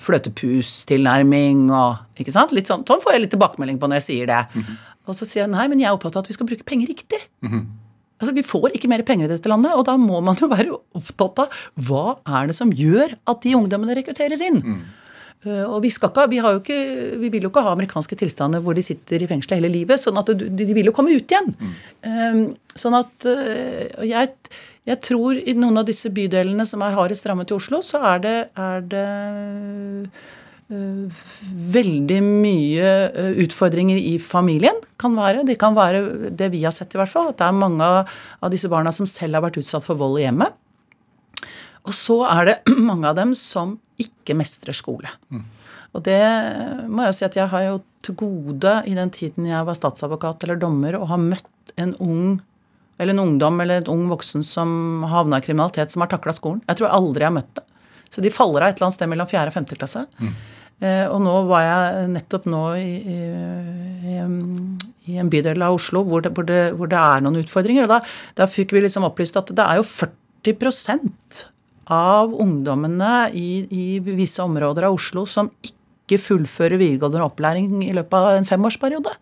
[0.00, 2.56] fløtepustilnærming og Ikke sant?
[2.56, 4.40] Litt sånn, sånn får jeg litt tilbakemelding på når jeg sier det.
[5.08, 6.90] Og så sier jeg nei, men jeg er opptatt av at vi skal bruke penger
[6.92, 7.20] riktig.
[8.20, 10.76] Altså, Vi får ikke mer penger i dette landet, og da må man jo være
[10.98, 14.60] opptatt av hva er det som gjør at de ungdommene rekrutteres inn.
[15.40, 16.80] Uh, og vi, skal ikke, vi, har jo ikke,
[17.16, 20.02] vi vil jo ikke ha amerikanske tilstander hvor de sitter i fengselet hele livet.
[20.02, 21.48] sånn at de, de vil jo komme ut igjen.
[22.04, 22.42] Um,
[22.76, 24.34] sånn at uh, jeg,
[24.84, 28.20] jeg tror i noen av disse bydelene som er hardest rammet i Oslo, så er
[28.26, 30.28] det, er det uh,
[30.70, 34.76] veldig mye uh, utfordringer i familien.
[35.00, 35.44] kan være.
[35.48, 37.30] Det kan være det vi har sett, i hvert fall.
[37.32, 40.26] At det er mange av, disse barna som selv har vært utsatt for vold i
[40.26, 40.54] hjemmet.
[41.88, 42.58] Og så er det
[42.90, 45.10] mange av dem som ikke mestrer skole.
[45.90, 46.20] Og det
[46.86, 49.76] må jeg jo si at jeg har jo til gode i den tiden jeg var
[49.76, 52.38] statsadvokat eller dommer, og har møtt en ung
[53.00, 56.60] eller en ungdom eller en ung voksen som havna i kriminalitet, som har takla skolen.
[56.68, 57.64] Jeg tror aldri jeg har møtt det.
[58.10, 59.44] Så de faller av et eller annet sted mellom 4.
[59.48, 59.68] og 5.
[59.78, 60.02] klasse.
[60.20, 66.24] Eh, og nå var jeg nettopp nå i, i, i, en bydel av Oslo hvor
[66.24, 67.84] det, hvor det, hvor det er noen utfordringer.
[67.84, 68.00] Og da,
[68.38, 71.42] da fikk vi liksom opplyst at det er jo 40%
[71.90, 78.16] av ungdommene i, i visse områder av Oslo som ikke fullfører videregående opplæring i løpet
[78.16, 79.12] av en femårsperiode.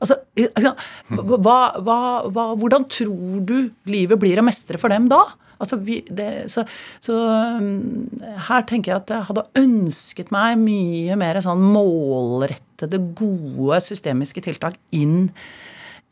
[0.00, 0.16] Altså,
[0.48, 0.72] altså
[1.12, 1.98] hva, hva,
[2.32, 3.56] hva, Hvordan tror du
[3.90, 5.20] livet blir å mestre for dem da?
[5.60, 6.64] Altså, vi, det, så,
[7.04, 7.16] så
[7.60, 8.06] um,
[8.48, 14.78] her tenker jeg at jeg hadde ønsket meg mye mer sånn målrettede, gode systemiske tiltak
[14.96, 15.28] inn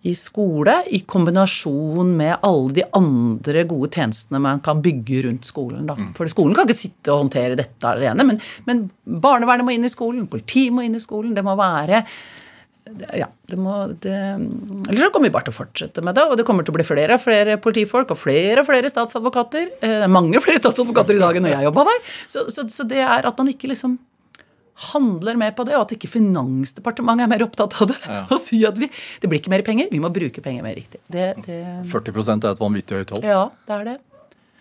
[0.07, 5.89] i skole, i kombinasjon med alle de andre gode tjenestene man kan bygge rundt skolen.
[5.89, 5.97] Da.
[6.15, 9.93] For skolen kan ikke sitte og håndtere dette alene, men, men barnevernet må inn i
[9.93, 11.35] skolen, politiet må inn i skolen.
[11.35, 12.05] Det må være
[13.19, 14.13] ja, det må det,
[14.89, 16.25] Ellers så kommer vi bare til å fortsette med det.
[16.31, 19.71] Og det kommer til å bli flere og flere politifolk og flere og flere statsadvokater.
[19.81, 22.05] Eh, Det er mange flere statsadvokater i dag enn når jeg jobba der.
[22.27, 23.99] Så, så, så det er at man ikke liksom
[24.93, 27.97] handler mer på det, og at ikke Finansdepartementet er mer opptatt av det.
[28.07, 28.21] Ja.
[28.35, 28.87] Og sier at vi,
[29.19, 31.01] det blir ikke mer penger, vi må bruke penger mer riktig.
[31.11, 31.57] Det, det,
[31.91, 33.25] 40% er et vanvittig høyt tall.
[33.27, 33.97] ja, det er det.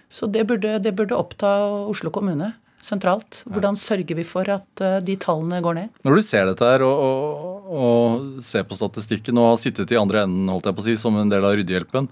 [0.10, 1.52] Så det burde, det burde oppta
[1.92, 3.42] Oslo kommune sentralt.
[3.50, 6.04] Hvordan sørger vi for at eh, de tallene går ned?
[6.08, 10.00] Når du ser dette her og, og, og ser på statistikken og har sittet i
[10.00, 12.12] andre enden holdt jeg på å si, som en del av Ryddehjelpen,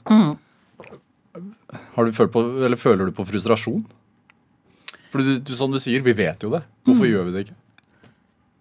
[1.96, 3.86] har du følt på, eller føler du på frustrasjon?
[5.12, 6.66] For du, du, som du sier, vi vet jo det.
[6.88, 7.58] Hvorfor gjør vi det ikke?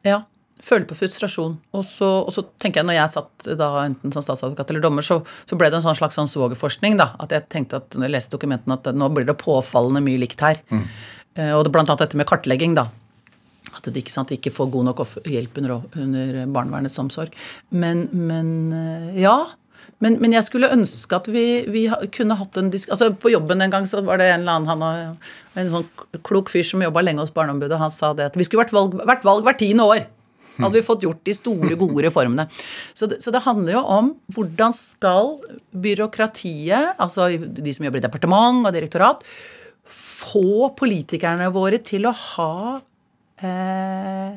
[0.06, 0.20] Ja.
[0.64, 1.56] Føler på frustrasjon.
[1.76, 5.04] Og så, og så tenker jeg, når jeg satt da enten som statsadvokat eller dommer,
[5.04, 5.18] så,
[5.50, 6.96] så ble det en sånn slags sånn svogerforskning.
[7.00, 10.22] da, At jeg tenkte at når jeg leste dokumentene, at nå blir det påfallende mye
[10.22, 10.62] likt her.
[10.72, 10.86] Eh,
[11.34, 12.88] og det, blant annet dette med kartlegging, da.
[13.74, 17.34] At det ikke, sant, ikke får god nok hjelp under, under barnevernets omsorg.
[17.74, 19.36] Men, men eh, ja.
[20.02, 22.90] Men, men jeg skulle ønske at vi, vi kunne hatt en disk...
[22.92, 25.16] Altså På jobben en gang så var det en eller annen han
[25.60, 27.78] en sånn klok fyr som jobba lenge hos Barneombudet.
[27.80, 30.04] Han sa det at vi skulle vært valg vært valg hvert tiende år.
[30.54, 32.46] Hadde vi fått gjort de store, gode reformene.
[32.94, 35.32] Så det, så det handler jo om hvordan skal
[35.84, 39.24] byråkratiet, altså de som jobber i departement og direktorat,
[40.14, 42.54] få politikerne våre til å ha
[43.42, 44.36] eh,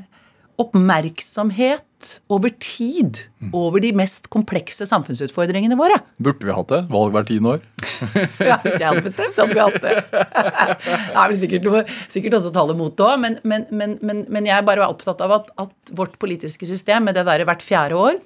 [0.58, 1.84] oppmerksomhet
[2.32, 3.20] over tid
[3.56, 5.98] over de mest komplekse samfunnsutfordringene våre.
[6.22, 6.82] Burde vi hatt det?
[6.94, 7.64] Valg hvert tiende år?
[8.50, 9.96] Ja, Hvis jeg hadde bestemt, hadde vi hatt det.
[10.12, 14.50] Det er vel sikkert, sikkert også tallet mot det òg, men, men, men, men, men
[14.50, 17.98] jeg er bare opptatt av at, at vårt politiske system, med det der hvert fjerde
[17.98, 18.22] år,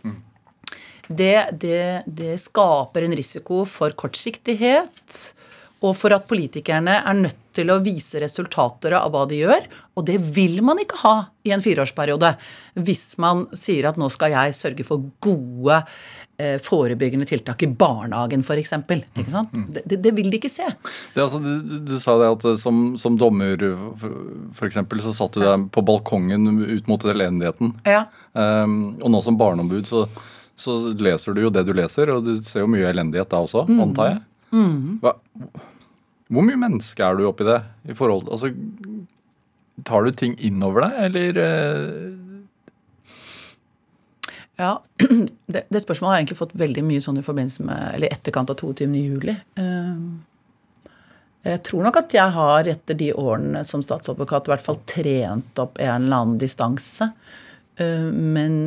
[1.07, 5.21] det, det, det skaper en risiko for kortsiktighet.
[5.81, 9.65] Og for at politikerne er nødt til å vise resultater av hva de gjør.
[9.97, 11.15] Og det vil man ikke ha
[11.47, 12.35] i en fireårsperiode
[12.85, 15.81] hvis man sier at nå skal jeg sørge for gode
[16.37, 18.75] eh, forebyggende tiltak i barnehagen, f.eks.
[18.77, 19.55] Ikke sant?
[19.73, 20.69] Det, det, det vil de ikke se.
[21.15, 23.65] Det, altså, du, du sa det at eh, som, som dommer
[24.67, 27.73] eksempel, så satt du der på balkongen ut mot elendigheten.
[27.89, 28.05] Ja.
[28.37, 30.05] Um, og nå som barneombud så,
[30.55, 33.65] så leser du jo det du leser, og du ser jo mye elendighet da også,
[33.81, 34.23] antar jeg.
[35.01, 35.15] Hva,
[36.31, 37.59] hvor mye menneske er du oppi det?
[37.91, 38.51] i forhold, altså
[39.87, 42.17] Tar du ting innover deg, eller eh,
[44.61, 44.75] Ja,
[45.53, 48.51] det, det spørsmålet har jeg egentlig fått veldig mye sånn i forbindelse med, eller etterkant
[48.53, 48.89] av 22.
[48.99, 49.35] juli.
[49.57, 50.03] Eh,
[51.49, 55.57] Jeg tror nok at jeg har etter de årene som statsadvokat i hvert fall trent
[55.63, 57.07] opp en eller annen distanse.
[57.81, 58.59] Eh, Men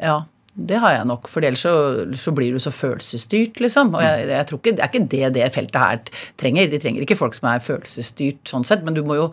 [0.00, 0.18] ja,
[0.58, 1.28] det har jeg nok.
[1.30, 1.74] For ellers så,
[2.18, 3.94] så blir du så følelsesstyrt, liksom.
[3.94, 6.70] Og jeg, jeg tror ikke, det er ikke det det feltet her trenger.
[6.72, 9.30] De trenger ikke folk som er følelsesstyrt sånn sett, men du må jo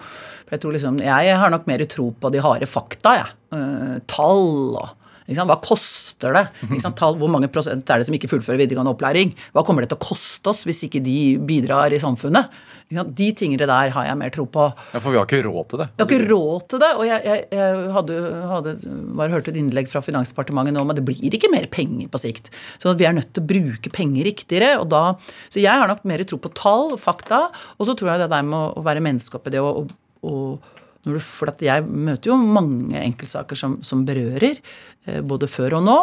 [0.47, 3.33] Jeg tror liksom, jeg har nok mer tro på de harde fakta, jeg.
[3.51, 4.93] Uh, tall og?
[5.27, 6.45] Hva koster det?
[6.87, 9.33] Hvor mange prosent er det som ikke fullfører videregående opplæring?
[9.51, 12.47] Hva kommer det til å koste oss hvis ikke de bidrar i samfunnet?
[12.87, 14.69] De tingene der har jeg mer tro på.
[14.93, 15.87] Ja, For vi har ikke råd til det.
[15.91, 16.91] Vi har ikke råd til det.
[16.95, 18.19] Og jeg, jeg, jeg hadde,
[18.53, 18.75] hadde
[19.19, 22.21] bare hørt et innlegg fra Finansdepartementet nå om at det blir ikke mer penger på
[22.23, 22.47] sikt.
[22.79, 24.77] Så vi er nødt til å bruke penger riktigere.
[24.79, 25.03] og da,
[25.51, 28.47] Så jeg har nok mer tro på tall, fakta, og så tror jeg det der
[28.47, 29.91] med å være menneske oppi det og,
[30.23, 30.73] og, og
[31.05, 34.59] du, for jeg møter jo mange enkeltsaker som, som berører,
[35.05, 35.97] eh, både før og nå.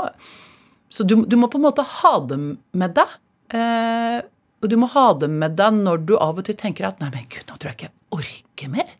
[0.94, 3.16] Så du, du må på en måte ha dem med deg.
[3.54, 4.20] Eh,
[4.64, 7.10] og du må ha dem med deg når du av og til tenker at nei,
[7.12, 8.92] men gud, nå tror jeg ikke jeg orker mer.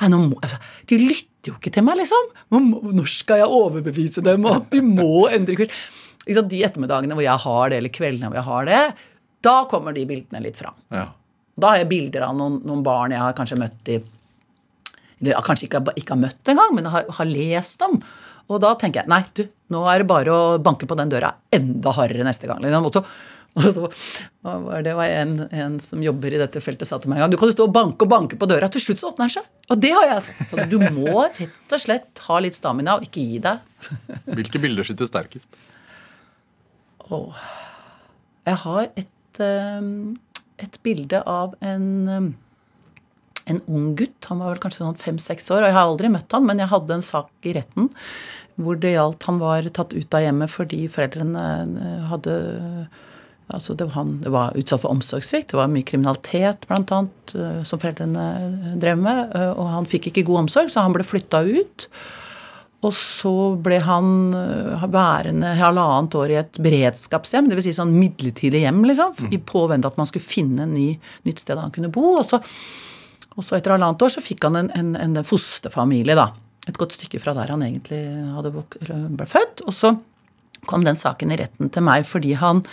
[0.00, 0.56] Nei, nå må, altså,
[0.88, 2.30] de lytter jo ikke til meg, liksom.
[2.54, 2.60] Nå
[2.96, 5.74] Når skal jeg overbevise dem at de må endre kurs?
[6.24, 8.80] Liksom, De ettermiddagene hvor jeg har det, eller kveldene hvor jeg har det,
[9.44, 10.76] da kommer de bildene litt fram.
[10.92, 11.06] Ja.
[11.60, 13.98] Da har jeg bilder av noen, noen barn jeg har kanskje møtt i
[15.20, 17.98] Eller kanskje ikke, ikke har møtt engang, men har, har lest om.
[18.50, 21.34] Og da tenker jeg nei, du, nå er det bare å banke på den døra
[21.54, 22.62] enda hardere neste gang.
[22.64, 22.88] Liksom.
[22.88, 23.04] Og så,
[23.54, 23.86] og så
[24.66, 27.34] var det var en, en som jobber i dette feltet, sa til meg en gang
[27.34, 29.34] du kan jo stå og banke og banke på døra, til slutt så åpner den
[29.36, 29.48] seg.
[29.70, 30.44] Og det har jeg sagt.
[30.48, 33.88] Altså, du må rett og slett ha litt stamina og ikke gi deg.
[34.40, 35.60] Hvilke bilder sitter sterkest?
[37.10, 37.34] Oh.
[38.46, 39.90] Jeg har et, eh,
[40.66, 42.30] et bilde av en, eh,
[43.50, 44.28] en ung gutt.
[44.30, 46.70] Han var vel kanskje sånn fem-seks år, og jeg har aldri møtt han, men jeg
[46.72, 47.90] hadde en sak i retten
[48.60, 51.44] hvor det gjaldt Han var tatt ut av hjemmet fordi foreldrene
[51.80, 52.34] eh, hadde
[53.50, 55.48] Altså det var, han det var utsatt for omsorgssvikt.
[55.50, 59.32] Det var mye kriminalitet blant annet, eh, som foreldrene drev med.
[59.34, 61.88] eh, Og han fikk ikke god omsorg, så han ble flytta ut.
[62.86, 64.30] Og så ble han
[64.88, 67.66] værende halvannet år i et beredskapshjem, dvs.
[67.66, 70.94] Si sånn midlertidig hjem, liksom, i påvente at man skulle finne en ny,
[71.28, 72.06] nytt sted han kunne bo.
[72.20, 72.38] Og så,
[73.36, 76.30] og så etter halvannet år så fikk han en, en, en fosterfamilie, da.
[76.68, 78.02] Et godt stykke fra der han egentlig
[79.16, 79.62] ble født.
[79.66, 79.94] Og så
[80.68, 82.64] kom den saken i retten til meg fordi han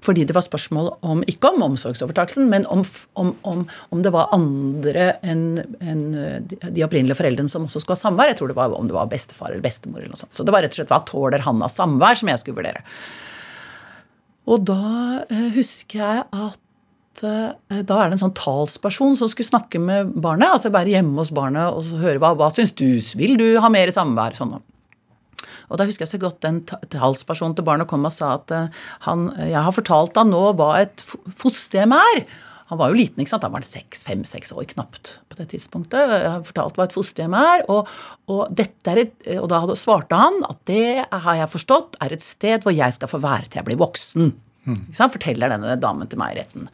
[0.00, 2.80] fordi det var spørsmål om, ikke om omsorgsovertakelsen, men om,
[3.20, 6.00] om, om, om det var andre enn en,
[6.48, 8.30] de opprinnelige foreldrene som også skulle ha samvær.
[8.32, 10.00] Jeg tror det var om det var bestefar eller bestemor.
[10.00, 10.32] eller noe sånt.
[10.32, 12.82] Så det var rett og slett hva tåler han av samvær som jeg skulle vurdere.
[14.48, 14.80] Og da
[15.28, 16.61] eh, husker jeg at
[17.26, 20.48] eh, da er det en sånn talsperson som skulle snakke med barnet.
[20.56, 22.86] altså Være hjemme hos barnet og så høre hva, hva syns du,
[23.18, 24.38] vil du ha mer samvær?
[24.38, 24.60] sånn
[25.72, 26.60] og da husker jeg så godt den
[26.92, 30.74] talspersonen til barnet kom og sa at eh, han, jeg har fortalt han nå hva
[30.82, 31.04] et
[31.40, 32.24] fosterhjem er.
[32.68, 33.44] Han var jo liten, ikke sant?
[33.44, 36.12] Da var han seks, fem-seks år knapt på det tidspunktet.
[36.12, 37.90] Jeg har fortalt hva et fosterhjem er, og,
[38.32, 42.24] og, dette er et, og da svarte han at det har jeg forstått er et
[42.24, 44.32] sted hvor jeg skal få være til jeg blir voksen.
[44.94, 45.12] Sant?
[45.16, 46.68] Forteller denne damen til meg i retten.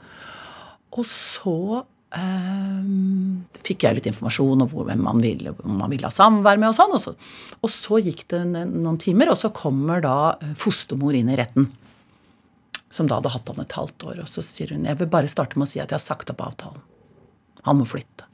[0.96, 1.82] Og så
[2.16, 6.70] ehm, fikk jeg litt informasjon om hvem man ville, om man ville ha samvær med.
[6.70, 7.14] Og sånn, og så,
[7.60, 11.68] og så gikk det noen timer, og så kommer da eh, fostermor inn i retten.
[12.94, 14.22] Som da hadde hatt han et halvt år.
[14.24, 16.32] Og så sier hun jeg vil bare starte med å si at jeg har sagt
[16.32, 16.80] opp avtalen.
[17.68, 18.24] Han må flytte.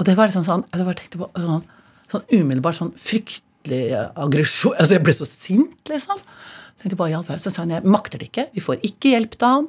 [0.00, 1.64] Og det var liksom sånn Jeg bare tenkte på sånn,
[2.08, 3.82] sånn umiddelbart sånn fryktelig
[4.16, 6.20] aggresjon Altså jeg ble så sint, liksom.
[6.20, 8.46] Så tenkte jeg bare i all verden, Så sa hun jeg makter det ikke.
[8.56, 9.68] Vi får ikke hjelp til han.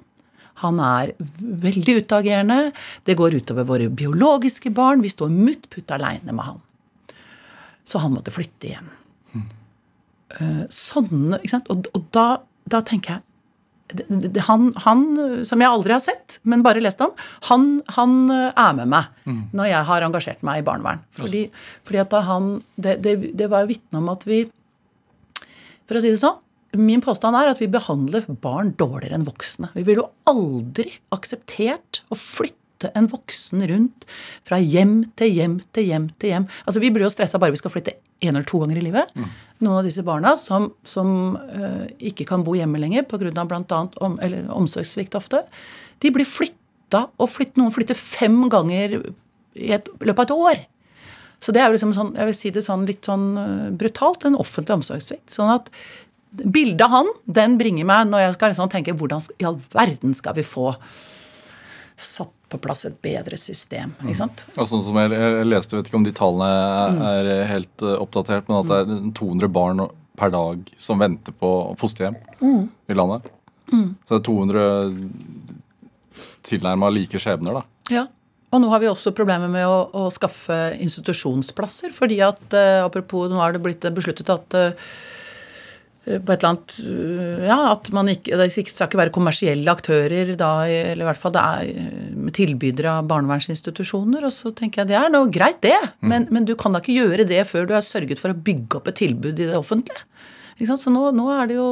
[0.62, 1.14] Han er
[1.66, 2.60] veldig utagerende.
[3.08, 5.04] Det går utover våre biologiske barn.
[5.06, 6.62] Vi står mutt putt aleine med han.
[7.88, 8.92] Så han måtte flytte igjen.
[9.34, 9.50] Mm.
[10.72, 11.70] Sånne, ikke sant?
[11.74, 12.28] Og, og da,
[12.72, 13.26] da tenker jeg
[14.48, 15.02] han, han,
[15.48, 17.12] som jeg aldri har sett, men bare lest om,
[17.50, 21.02] han, han eh, er med meg når jeg har engasjert meg i barnevern.
[21.18, 21.44] Fordi,
[21.88, 24.46] fordi at da han Det, det, det var jo vitne om at vi
[25.88, 26.40] For å si det sånn,
[26.78, 29.72] min påstand er at vi behandler barn dårligere enn voksne.
[29.76, 34.08] Vi ville jo aldri akseptert å flytte en voksen rundt
[34.48, 36.48] fra hjem til hjem til hjem til hjem.
[36.66, 39.12] Altså Vi blir jo stressa bare vi skal flytte én eller to ganger i livet.
[39.60, 43.46] Noen av disse barna som, som uh, ikke kan bo hjemme lenger pga.
[43.46, 43.84] bl.a.
[44.02, 45.44] Om, eller omsorgssvikt ofte,
[46.02, 48.98] de blir flytta, og flytt, noen flytter fem ganger
[49.56, 50.68] i et, løpet av et år.
[51.42, 54.26] Så det er jo liksom sånn, jeg vil si det sånn litt sånn øh, brutalt,
[54.28, 55.32] en offentlig omsorgssvikt.
[55.34, 55.72] Sånn at
[56.32, 60.14] bildet av han, den bringer meg når jeg skal liksom tenke hvordan i all verden
[60.18, 60.72] skal vi få
[62.02, 63.94] satt på plass et bedre system.
[64.04, 64.46] ikke sant?
[64.58, 68.50] Og sånn som jeg, jeg leste, vet ikke om de tallene er helt uh, oppdatert,
[68.50, 69.86] men at det er 200 barn
[70.20, 72.18] per dag som venter på fosterhjem
[72.92, 73.30] i landet.
[73.72, 74.66] Så det er 200
[76.50, 77.94] tilnærma like skjebner, da.
[77.94, 78.08] Ja.
[78.52, 81.94] Og nå har vi også problemer med å, å skaffe institusjonsplasser.
[81.96, 84.92] fordi at, uh, apropos, nå har det blitt besluttet at uh,
[86.02, 86.78] på et eller annet
[87.46, 91.36] Ja, at man ikke Det skal ikke være kommersielle aktører da, eller i hvert fall
[91.36, 94.26] det er tilbydere av barnevernsinstitusjoner.
[94.26, 95.78] Og så tenker jeg det er noe greit, det.
[96.02, 98.80] Men, men, du kan da ikke gjøre det før du har sørget for å bygge
[98.80, 100.08] opp et tilbud i det offentlige.
[100.62, 101.70] Så nå, nå, er det jo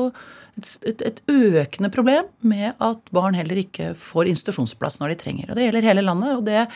[0.58, 5.50] et, et, et, økende problem med at barn heller ikke får institusjonsplass når de trenger.
[5.50, 6.36] Og det gjelder hele landet.
[6.38, 6.68] og det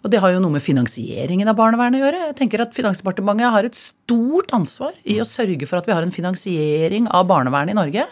[0.00, 2.20] og det har jo noe med finansieringen av barnevernet å gjøre.
[2.30, 6.06] Jeg tenker at Finansdepartementet har et stort ansvar i å sørge for at vi har
[6.06, 8.06] en finansiering av barnevernet i Norge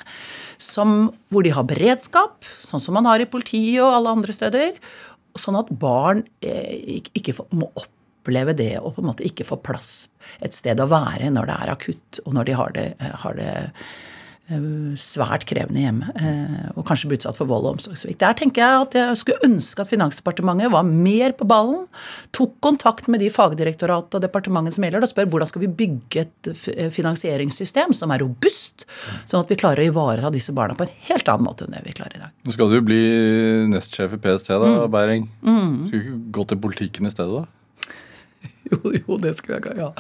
[0.61, 4.77] som, hvor de har beredskap, sånn som man har i politiet og alle andre steder.
[5.39, 10.11] Sånn at barn eh, ikke må oppleve det og på en måte ikke få plass
[10.45, 12.89] et sted å være når det er akutt, og når de har det,
[13.25, 14.18] har det Eh,
[14.49, 18.21] svært krevende hjemme, eh, og kanskje bli utsatt for vold og omsorgssvikt.
[18.23, 21.85] Der tenker jeg at jeg skulle ønske at Finansdepartementet var mer på ballen,
[22.33, 26.25] tok kontakt med de fagdirektorat og departementet som gjelder, og spør hvordan skal vi bygge
[26.25, 28.87] et eh, finansieringssystem som er robust,
[29.29, 31.85] sånn at vi klarer å ivareta disse barna på en helt annen måte enn det
[31.85, 32.33] vi klarer i dag.
[32.49, 33.03] Nå skal du bli
[33.69, 34.83] nestsjef i PST, da, mm.
[34.97, 35.29] Beiring.
[35.45, 35.71] Mm.
[35.91, 37.58] Skulle du ikke gå til politikken i stedet, da?
[38.73, 39.93] Jo, jo, det skulle jeg ja.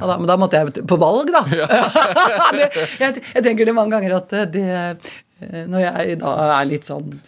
[0.00, 1.42] ja da, men da måtte jeg på valg, da.
[1.52, 1.66] Ja.
[2.58, 6.88] det, jeg, jeg, tenker det mange ganger at det eh, Når jeg da er litt
[6.88, 7.18] sånn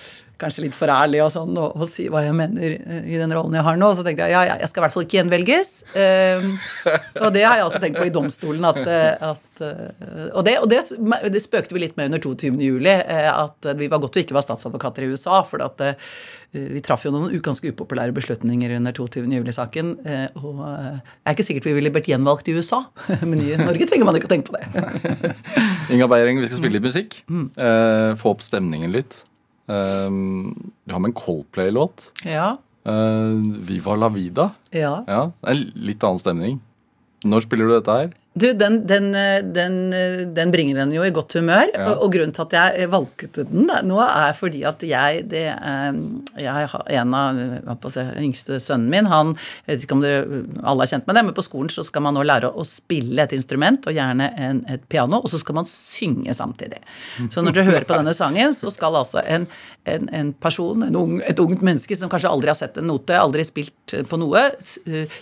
[0.40, 3.35] kanskje litt for ærlig og sånn, og, og, si hva jeg mener eh, i den
[3.35, 5.18] rollen jeg har nå, så tenkte jeg ja, ja jeg skal i hvert fall ikke
[5.18, 5.72] gjenvelges.
[5.96, 6.55] Um,
[7.25, 8.68] og det har jeg også tenkt på i domstolen.
[8.68, 9.64] at, at
[10.37, 10.81] Og, det, og det,
[11.33, 12.57] det, spøkte vi litt med under 22.
[12.61, 15.40] juli, at vi var godt vi ikke var statsadvokater i USA.
[15.46, 15.81] for at
[16.57, 19.27] Eh, vi traff jo noen ganske upopulære beslutninger under 22.
[19.38, 19.94] juli-saken.
[20.07, 22.83] Eh, og eh, jeg er ikke sikkert vi ville blitt gjenvalgt i USA,
[23.29, 25.35] men i Norge trenger man ikke å tenke på det.
[25.94, 27.20] Inga Beiring, vi skal spille litt musikk.
[27.27, 27.49] Mm.
[28.20, 29.20] få opp stemningen litt.
[29.66, 32.12] Vi har med en Coldplay-låt.
[32.24, 32.57] Ja.
[33.66, 34.50] Viva la vida.
[34.70, 35.00] Ja.
[35.11, 35.22] ja.
[35.42, 36.61] Er litt annen stemning.
[37.26, 38.12] Når spiller du dette her?
[38.37, 39.12] Du, den, den,
[39.53, 39.77] den,
[40.35, 41.70] den, bringer en jo i godt humør.
[41.72, 41.87] Ja.
[41.88, 45.46] Og, og, grunnen til at jeg valgte den da, nå, er fordi at jeg det,
[45.55, 46.01] eh,
[46.42, 49.33] jeg har En av si, yngste sønnen min, han
[49.64, 52.05] Jeg vet ikke om dere alle er kjent med det, men på skolen så skal
[52.05, 55.57] man nå lære å spille et instrument, og gjerne en, et piano, og så skal
[55.57, 56.83] man synge samtidig.
[57.33, 59.46] Så når dere hører på denne sangen, så skal altså en,
[59.88, 63.46] en, en person, ung, et ungt menneske som kanskje aldri har sett en note, aldri
[63.46, 64.44] spilt på noe,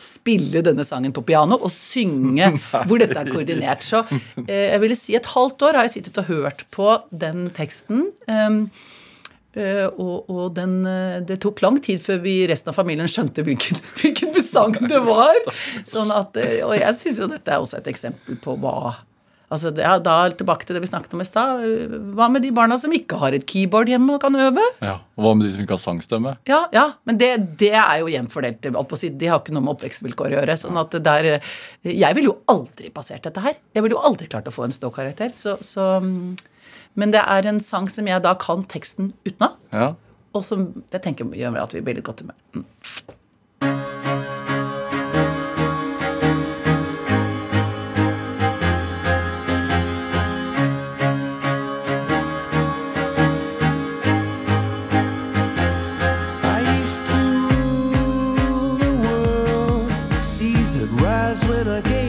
[0.04, 2.50] spille denne sangen på piano og synge.
[2.88, 3.86] hvor dette er koordinert.
[3.86, 4.02] Så
[4.46, 8.08] eh, jeg ville si et halvt år har jeg sittet og hørt på den teksten.
[8.28, 8.66] Um,
[9.54, 13.44] Uh, og, og den, uh, det tok lang tid før vi resten av familien skjønte
[13.46, 15.38] hvilken, hvilken sang det var.
[15.86, 16.34] Sånn at,
[16.66, 18.96] og jeg syns jo dette er også et eksempel på hva
[19.52, 21.64] Altså, er da tilbake til det vi snakket om i stad.
[22.16, 24.64] Hva med de barna som ikke har et keyboard hjemme og kan øve?
[24.80, 26.34] Ja, og Hva med de som ikke har sangstemme?
[26.48, 27.30] Ja, ja men det,
[27.60, 28.64] det er jo jevnfordelt.
[28.64, 30.56] De har ikke noe med oppvekstvilkår å gjøre.
[30.60, 31.30] sånn at der,
[31.84, 33.58] Jeg ville jo aldri passert dette her.
[33.76, 35.34] Jeg ville jo aldri klart å få en ståkarakter.
[35.36, 36.00] Så, så,
[36.94, 39.92] men det er en sang som jeg da kan teksten utenat, ja.
[40.32, 42.40] og som jeg tenker gjør at vi blir litt godt humør.
[42.56, 43.20] Mm.
[61.42, 62.03] with a game.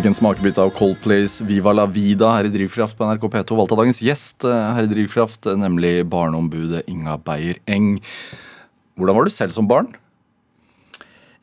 [0.00, 3.56] Fikk en smakebit av Coldplays Viva la vida her i Drivkraft på NRK P2.
[3.58, 7.98] Valgt av dagens gjest eh, her i Drivkraft, eh, nemlig barneombudet Inga Beyer-Eng.
[8.96, 9.90] Hvordan var du selv som barn?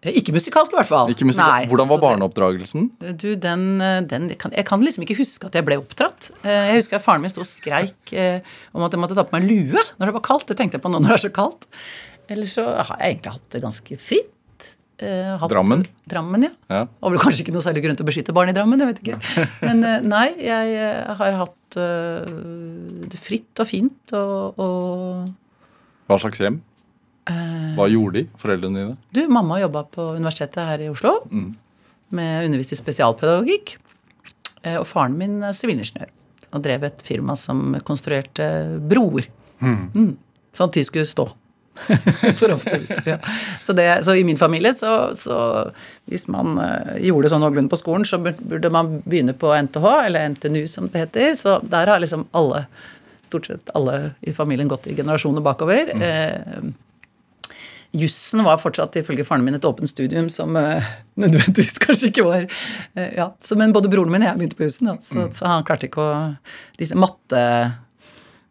[0.02, 1.14] Eh, Ikke musikalsk, i hvert fall.
[1.38, 2.88] Nei, Hvordan var barneoppdragelsen?
[3.14, 3.68] Du, den,
[4.10, 6.32] den kan, Jeg kan liksom ikke huske at jeg ble oppdratt.
[6.42, 8.16] Jeg husker at faren min sto og skreik
[8.74, 10.50] om at jeg måtte ta på meg lue når det var kaldt.
[10.50, 11.70] Det tenkte jeg på nå når det er så kaldt.
[12.26, 14.34] Ellers så har jeg egentlig hatt det ganske fritt.
[14.98, 15.84] Eh, hatt- Drammen?
[16.10, 16.50] Drammen, ja.
[16.74, 16.80] Ja.
[17.06, 19.02] Og vel kanskje ikke noe særlig grunn til å beskytte barn i Drammen, jeg vet
[19.04, 19.20] ikke.
[19.68, 25.28] Men eh, nei, jeg eh, har hatt det fritt og fint og, og
[26.10, 26.62] Hva slags hjem?
[27.78, 28.96] Hva gjorde de, foreldrene dine?
[29.14, 33.74] Du, mamma jobba på universitetet her i Oslo med undervist i spesialpedagogikk.
[34.80, 36.08] Og faren min er sivilingeniør
[36.56, 38.48] og drev et firma som konstruerte
[38.88, 39.28] broer.
[39.60, 40.16] Mm.
[40.56, 41.28] Sånn at de skulle stå.
[42.40, 42.80] For ofte.
[43.06, 43.18] Ja.
[43.62, 45.38] Så, det, så i min familie, så, så
[46.06, 50.34] hvis man eh, gjorde sånn noenlunde på skolen, så burde man begynne på NTH, eller
[50.36, 51.36] NTNU som det heter.
[51.40, 52.66] Så der har liksom alle,
[53.26, 55.94] stort sett alle i familien gått i generasjoner bakover.
[55.96, 56.68] Eh,
[57.98, 60.84] Jussen var fortsatt ifølge faren min et åpent studium som eh,
[61.24, 62.44] nødvendigvis kanskje ikke var
[62.94, 65.88] ja, så, Men både broren min og jeg begynte på jussen, så, så han klarte
[65.88, 66.18] ikke å
[66.78, 67.42] Disse matte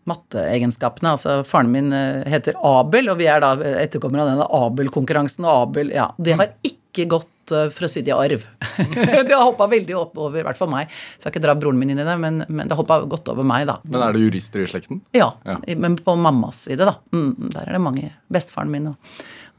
[0.06, 1.12] matteegenskapene.
[1.16, 5.44] altså Faren min eh, heter Abel, og vi er da etterkommere av denne Abel-konkurransen.
[5.46, 8.44] og Abel, ja, Det har ikke gått, eh, for å si det i arv.
[9.28, 10.92] det har hoppa veldig opp over, i hvert fall meg.
[11.18, 13.46] Skal ikke dra broren min inn i det, men, men det har hoppa godt over
[13.46, 13.78] meg, da.
[13.84, 15.02] Men er det jurister i slekten?
[15.16, 15.58] Ja, Ja.
[15.76, 16.96] men på mammas side, da.
[17.12, 18.12] Mm, der er det mange.
[18.32, 18.96] Bestefaren min og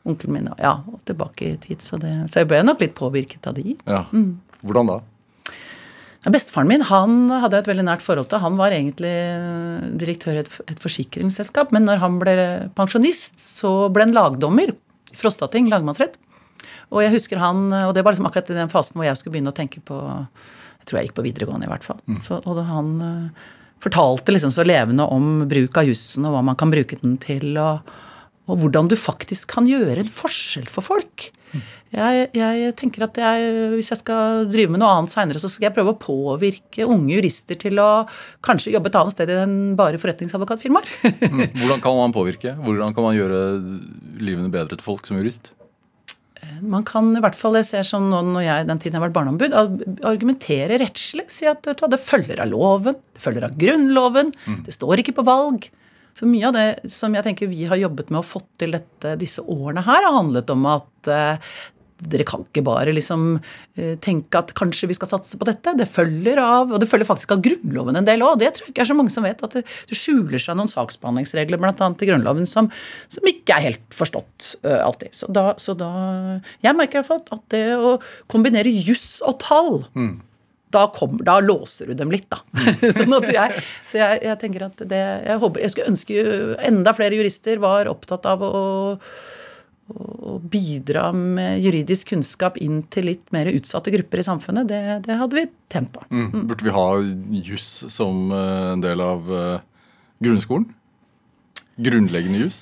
[0.07, 1.81] onkelen min og ja, og tilbake i tid.
[1.83, 3.75] Så, det, så jeg ble nok litt påvirket av de.
[3.85, 4.05] Ja.
[4.15, 4.37] Mm.
[4.63, 5.01] Hvordan da?
[6.25, 8.41] Ja, Bestefaren min han hadde jeg et veldig nært forhold til.
[8.43, 9.13] Han var egentlig
[10.01, 12.37] direktør i et, et forsikringsselskap, men når han ble
[12.77, 16.17] pensjonist, så ble han lagdommer i Frostating lagmannsrett.
[16.93, 19.35] Og jeg husker han, og det var liksom akkurat i den fasen hvor jeg skulle
[19.35, 21.99] begynne å tenke på Jeg tror jeg gikk på videregående, i hvert fall.
[22.23, 23.47] Så, og han eh,
[23.83, 27.49] fortalte liksom så levende om bruk av jussen, og hva man kan bruke den til,
[27.59, 27.91] og,
[28.47, 31.29] og hvordan du faktisk kan gjøre en forskjell for folk.
[31.95, 35.69] Jeg, jeg tenker at jeg, hvis jeg skal drive med noe annet seinere, så skal
[35.69, 38.03] jeg prøve å påvirke unge jurister til å
[38.43, 40.89] kanskje jobbe et annet sted enn bare forretningsadvokatfirmaer.
[41.27, 41.45] Mm.
[41.61, 42.57] Hvordan kan man påvirke?
[42.59, 43.39] Hvordan kan man gjøre
[44.19, 45.53] livene bedre til folk som jurist?
[46.61, 49.07] Man kan i hvert fall, jeg ser sånn nå når jeg den tiden jeg har
[49.07, 49.55] vært barneombud,
[50.07, 51.27] argumentere rettslig.
[51.33, 54.31] Si at du det følger av loven, det følger av Grunnloven,
[54.67, 55.69] det står ikke på valg.
[56.17, 59.17] Så mye av det som jeg tenker vi har jobbet med å fått til dette,
[59.21, 61.51] disse årene her, har handlet om at eh,
[61.97, 63.23] dere kan ikke bare liksom
[63.77, 65.73] eh, tenke at kanskje vi skal satse på dette.
[65.77, 68.37] Det følger av Og det følger faktisk av Grunnloven en del òg.
[68.41, 69.41] Det tror jeg ikke er så mange som vet.
[69.45, 69.65] At det,
[69.97, 72.69] skjuler seg noen saksbehandlingsregler annet i Grunnloven som,
[73.13, 75.13] som ikke er helt forstått uh, alltid.
[75.17, 75.89] Så da, så da
[76.63, 77.97] Jeg merker i hvert fall at det å
[78.29, 79.83] kombinere juss og tall
[80.73, 82.41] da, kom, da låser du dem litt, da.
[82.97, 86.23] sånn at jeg, så jeg, jeg tenker at det Jeg håper, jeg skulle ønske
[86.67, 88.63] enda flere jurister var opptatt av å,
[89.87, 94.67] å bidra med juridisk kunnskap inn til litt mer utsatte grupper i samfunnet.
[94.69, 96.03] Det, det hadde vi tent på.
[96.11, 96.47] Mm.
[96.49, 96.87] Burde vi ha
[97.47, 99.63] juss som eh, en del av eh,
[100.23, 100.67] grunnskolen?
[101.77, 102.61] Grunnleggende juss?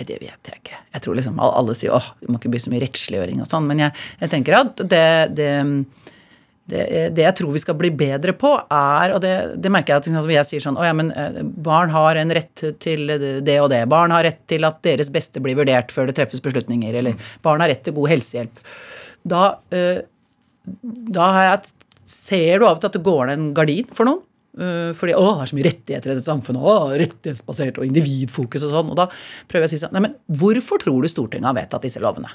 [0.00, 0.78] Nei, det vet jeg ikke.
[0.94, 3.66] Jeg tror liksom alle, sier åh, vi må ikke bli så mye rettsliggjøring og sånn.
[3.68, 5.50] Men jeg tenker at det, det,
[6.70, 6.84] det,
[7.16, 10.08] det jeg tror vi skal bli bedre på, er Og det, det merker jeg at
[10.08, 13.70] liksom, jeg sier sånn Å ja, men eh, barn har en rett til det og
[13.72, 13.82] det.
[13.90, 16.96] Barn har rett til at deres beste blir vurdert før det treffes beslutninger.
[17.02, 18.64] Eller barn har rett til god helsehjelp.
[19.34, 19.44] Da,
[19.74, 20.02] eh,
[21.18, 21.76] da jeg,
[22.10, 24.22] ser du av og til at det går ned en gardin for noen.
[24.58, 26.62] Eh, Fordi å, det er så mye rettigheter i dette samfunnet.
[26.62, 28.92] Å, rettighetsbasert og individfokus og sånn.
[28.92, 29.08] Og da
[29.50, 32.32] prøver jeg å si sånn Nei, men hvorfor tror du Stortinget har vedtatt disse lovene?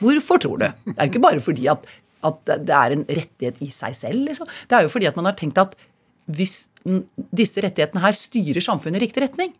[0.00, 0.66] Hvorfor tror du?
[0.66, 1.86] Det er jo ikke bare fordi at,
[2.24, 4.48] at det er en rettighet i seg selv, liksom.
[4.68, 5.76] Det er jo fordi at man har tenkt at
[6.26, 6.66] hvis
[7.34, 9.52] disse rettighetene her styrer samfunnet i riktig retning,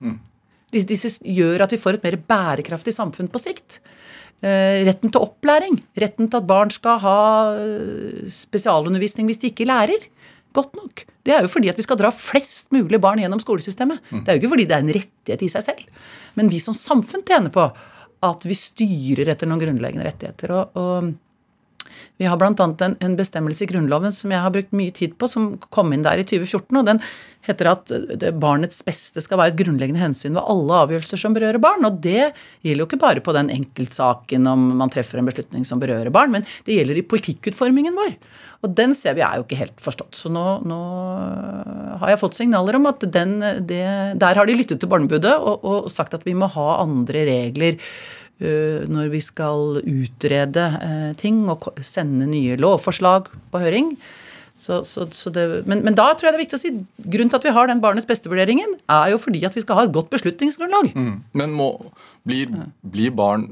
[0.75, 3.79] disse, disse gjør at vi får et mer bærekraftig samfunn på sikt.
[4.45, 5.79] Eh, retten til opplæring.
[5.97, 7.19] Retten til at barn skal ha
[7.57, 10.09] eh, spesialundervisning hvis de ikke lærer.
[10.57, 11.05] Godt nok.
[11.25, 14.03] Det er jo fordi at vi skal dra flest mulig barn gjennom skolesystemet.
[14.25, 15.87] Det er jo ikke fordi det er en rettighet i seg selv.
[16.37, 17.69] Men vi som samfunn tjener på
[18.27, 20.53] at vi styrer etter noen grunnleggende rettigheter.
[20.57, 21.15] og, og
[22.21, 22.53] vi har bl.a.
[22.57, 26.05] En, en bestemmelse i Grunnloven som jeg har brukt mye tid på, som kom inn
[26.07, 26.71] der i 2014.
[26.81, 27.03] og Den
[27.47, 31.61] heter at det, barnets beste skal være et grunnleggende hensyn ved alle avgjørelser som berører
[31.63, 31.87] barn.
[31.87, 32.33] og Det
[32.65, 36.35] gjelder jo ikke bare på den enkeltsaken om man treffer en beslutning som berører barn,
[36.35, 38.17] men det gjelder i politikkutformingen vår.
[38.67, 40.17] Og den ser vi er jo ikke helt forstått.
[40.19, 40.81] Så nå, nå
[42.01, 43.87] har jeg fått signaler om at den, det,
[44.19, 47.79] der har de lyttet til Barnebudet og, og sagt at vi må ha andre regler
[48.41, 53.95] når vi skal utrede øh, ting og sende nye lovforslag på høring.
[54.57, 56.73] Så, så, så det, men, men da tror jeg det er viktig å si
[57.13, 59.85] grunnen til at vi har den barnets beste-vurderingen, er jo fordi at vi skal ha
[59.85, 60.95] et godt beslutningsgrunnlag.
[60.97, 61.19] Mm.
[61.37, 61.71] Men må,
[62.25, 63.51] blir, blir barn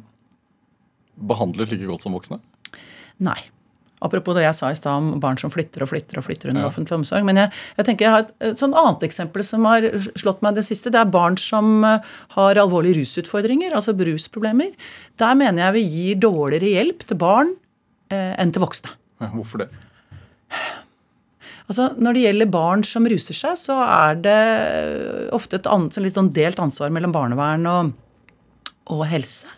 [1.14, 2.40] behandlet like godt som voksne?
[3.24, 3.36] Nei.
[4.04, 6.66] Apropos det jeg sa i stad om barn som flytter og flytter og flytter under
[6.66, 6.68] Ja.
[6.68, 7.24] offentlig omsorg.
[7.24, 9.86] Men jeg, jeg tenker jeg har et, et sånn annet eksempel som har
[10.20, 10.92] slått meg det siste.
[10.92, 12.04] Det er barn som eh,
[12.36, 14.74] har alvorlige rusutfordringer, altså brusproblemer.
[15.22, 17.54] Der mener jeg vi gir dårligere hjelp til barn
[18.12, 18.92] eh, enn til voksne.
[19.24, 19.70] Ja, Hvorfor det?
[21.64, 24.38] Altså, Når det gjelder barn som ruser seg, så er det
[25.32, 27.94] ofte et annet, litt sånn delt ansvar mellom barnevern og,
[28.92, 29.48] og helse.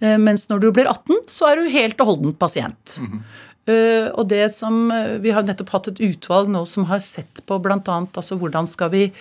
[0.00, 3.00] Eh, Mens når du blir 18, så er du helt og holdent pasient.
[3.02, 3.18] Eh,
[3.68, 7.60] og det som, eh, Vi har nettopp hatt et utvalg nå som har sett på
[7.60, 7.76] bl.a.
[7.76, 9.12] Altså, hvordan skal vi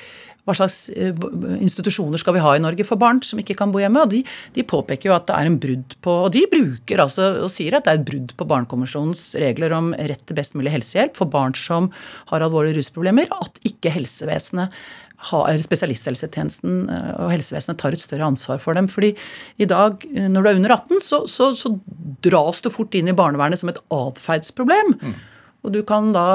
[0.49, 1.13] hva slags eh,
[1.59, 4.03] institusjoner skal vi ha i Norge for barn som ikke kan bo hjemme?
[4.03, 4.23] og De,
[4.55, 7.77] de påpeker jo at det er en brudd på Og de bruker altså og sier
[7.77, 11.29] at det er et brudd på Barnekonvensjonens regler om rett til best mulig helsehjelp for
[11.31, 11.91] barn som
[12.33, 13.29] har alvorlige rusproblemer.
[13.39, 14.75] At ikke helsevesenet
[15.19, 18.87] spesialisthelsetjenesten eh, og helsevesenet tar et større ansvar for dem.
[18.87, 19.15] Fordi
[19.57, 21.73] i dag, eh, når du er under 18, så, så, så
[22.23, 24.95] dras du fort inn i barnevernet som et atferdsproblem.
[25.63, 26.27] Og du kan da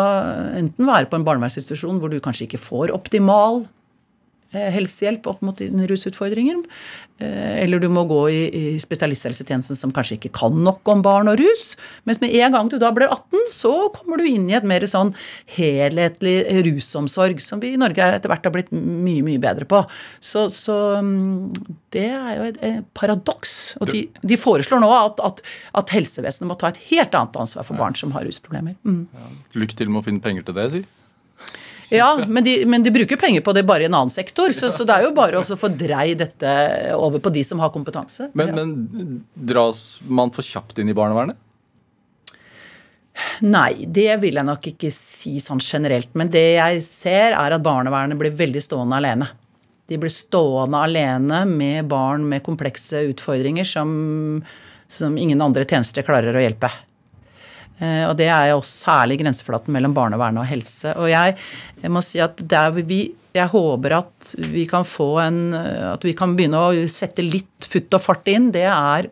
[0.58, 3.64] enten være på en barnevernsinstitusjon hvor du kanskje ikke får optimal
[4.54, 6.62] helsehjelp opp mot dine rusutfordringer.
[7.20, 11.28] eh, Eller du må gå i, i spesialisthelsetjenesten som kanskje ikke kan nok om barn
[11.30, 11.74] og rus.
[12.08, 14.86] Mens med en gang du da blir 18, så kommer du inn i et mer
[14.90, 15.14] sånn
[15.56, 16.36] helhetlig
[16.66, 19.82] rusomsorg, som vi i Norge etter hvert har blitt mye, mye bedre på.
[20.20, 21.52] Så, så mm,
[21.94, 23.76] det er jo et, et paradoks.
[23.80, 25.44] Og de, de foreslår nå at, at,
[25.82, 28.76] at helsevesenet må ta et helt annet ansvar for barn som har rusproblemer.
[28.84, 29.06] Mm.
[29.54, 30.84] Lykke til med å finne penger til det, si.
[31.94, 34.70] Ja, men de, men de bruker penger på det bare i en annen sektor, så,
[34.74, 36.50] så det er jo bare å få drei dette
[36.98, 38.30] over på de som har kompetanse.
[38.34, 38.54] Men, Ja.
[38.58, 41.38] men dras man for kjapt inn i barnevernet?
[43.46, 46.10] Nei, det vil jeg nok ikke si sånn generelt.
[46.18, 49.28] Men det jeg ser, er at barnevernet blir veldig stående alene.
[49.86, 54.42] De blir stående alene med barn med komplekse utfordringer som,
[54.88, 56.70] som ingen andre tjenester klarer å hjelpe.
[57.80, 60.94] Eh, Og det er jo særlig grenseflaten mellom barnevernet og helse.
[61.00, 61.36] Og jeg,
[61.82, 63.04] jeg må si at der vi
[63.34, 67.90] jeg håper at vi kan få en At vi kan begynne å sette litt futt
[67.96, 68.52] og fart inn.
[68.54, 69.08] Det er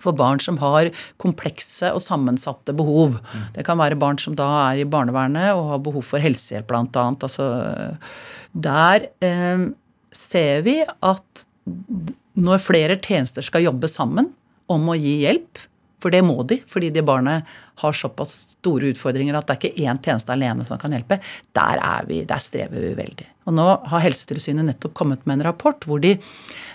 [0.00, 0.88] for barn som har
[1.20, 3.18] komplekse og sammensatte behov.
[3.56, 7.04] Det kan være barn som da er i barnevernet og har behov for helsehjelp, bl.a.
[7.10, 7.48] Altså,
[8.54, 9.66] der eh,
[10.14, 11.44] ser vi at
[12.40, 14.30] når flere tjenester skal jobbe sammen
[14.70, 15.60] om å gi hjelp,
[16.00, 17.44] for det må de, fordi de barnet
[17.80, 21.20] har såpass store utfordringer at det er ikke én tjeneste alene som kan hjelpe,
[21.56, 23.28] der, er vi, der strever vi veldig.
[23.48, 26.14] Og nå har Helsetilsynet nettopp kommet med en rapport hvor de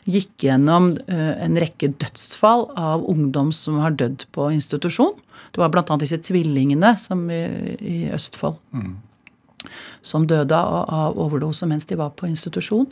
[0.10, 5.16] gikk gjennom eh, en rekke dødsfall av ungdom som har dødd på institusjon.
[5.56, 5.86] Det var bl.a.
[6.02, 6.96] disse tvillingene
[7.32, 7.42] i,
[7.80, 8.60] i Østfold
[10.06, 12.86] som døde av, overdose mens de var på institusjon.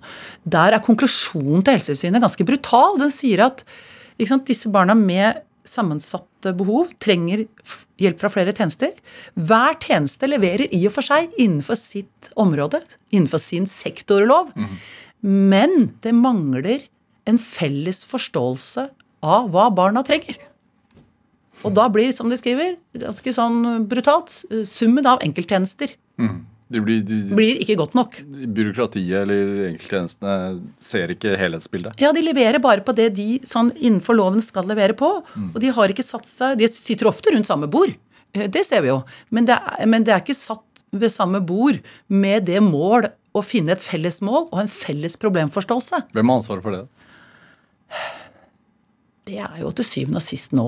[0.44, 2.98] Der er konklusjonen til Helsetilsynet ganske brutal.
[3.02, 3.62] Den sier at
[4.26, 7.46] sant, disse barna med sammensatte behov trenger
[8.02, 8.94] hjelp fra flere tjenester.
[9.36, 12.82] Hver tjeneste leverer i og for seg innenfor sitt område,
[13.14, 14.52] innenfor sin sektorlov.
[15.24, 16.88] Men det mangler
[17.30, 18.90] en felles forståelse
[19.24, 20.42] av hva barna trenger.
[21.64, 24.34] Og da blir, som de skriver, ganske sånn brutalt,
[24.68, 25.96] summen av enkelttjenester
[26.72, 28.16] De blir, de, blir ikke godt nok.
[28.56, 32.00] byråkratiet eller enkelttjenestene ser ikke helhetsbildet.
[32.02, 35.10] Ja, de leverer bare på det de sånn innenfor loven skal levere på.
[35.52, 37.94] Og de har ikke satt seg De sitter ofte rundt samme bord.
[38.34, 39.04] Eh, Det ser vi jo.
[39.30, 43.42] Men det er, men det er ikke satt ved samme bord med det mål å
[43.42, 46.04] finne et felles mål og en felles problemforståelse.
[46.14, 46.84] Hvem har ansvaret for det?
[49.24, 50.64] Det er jo til syvende og sist nå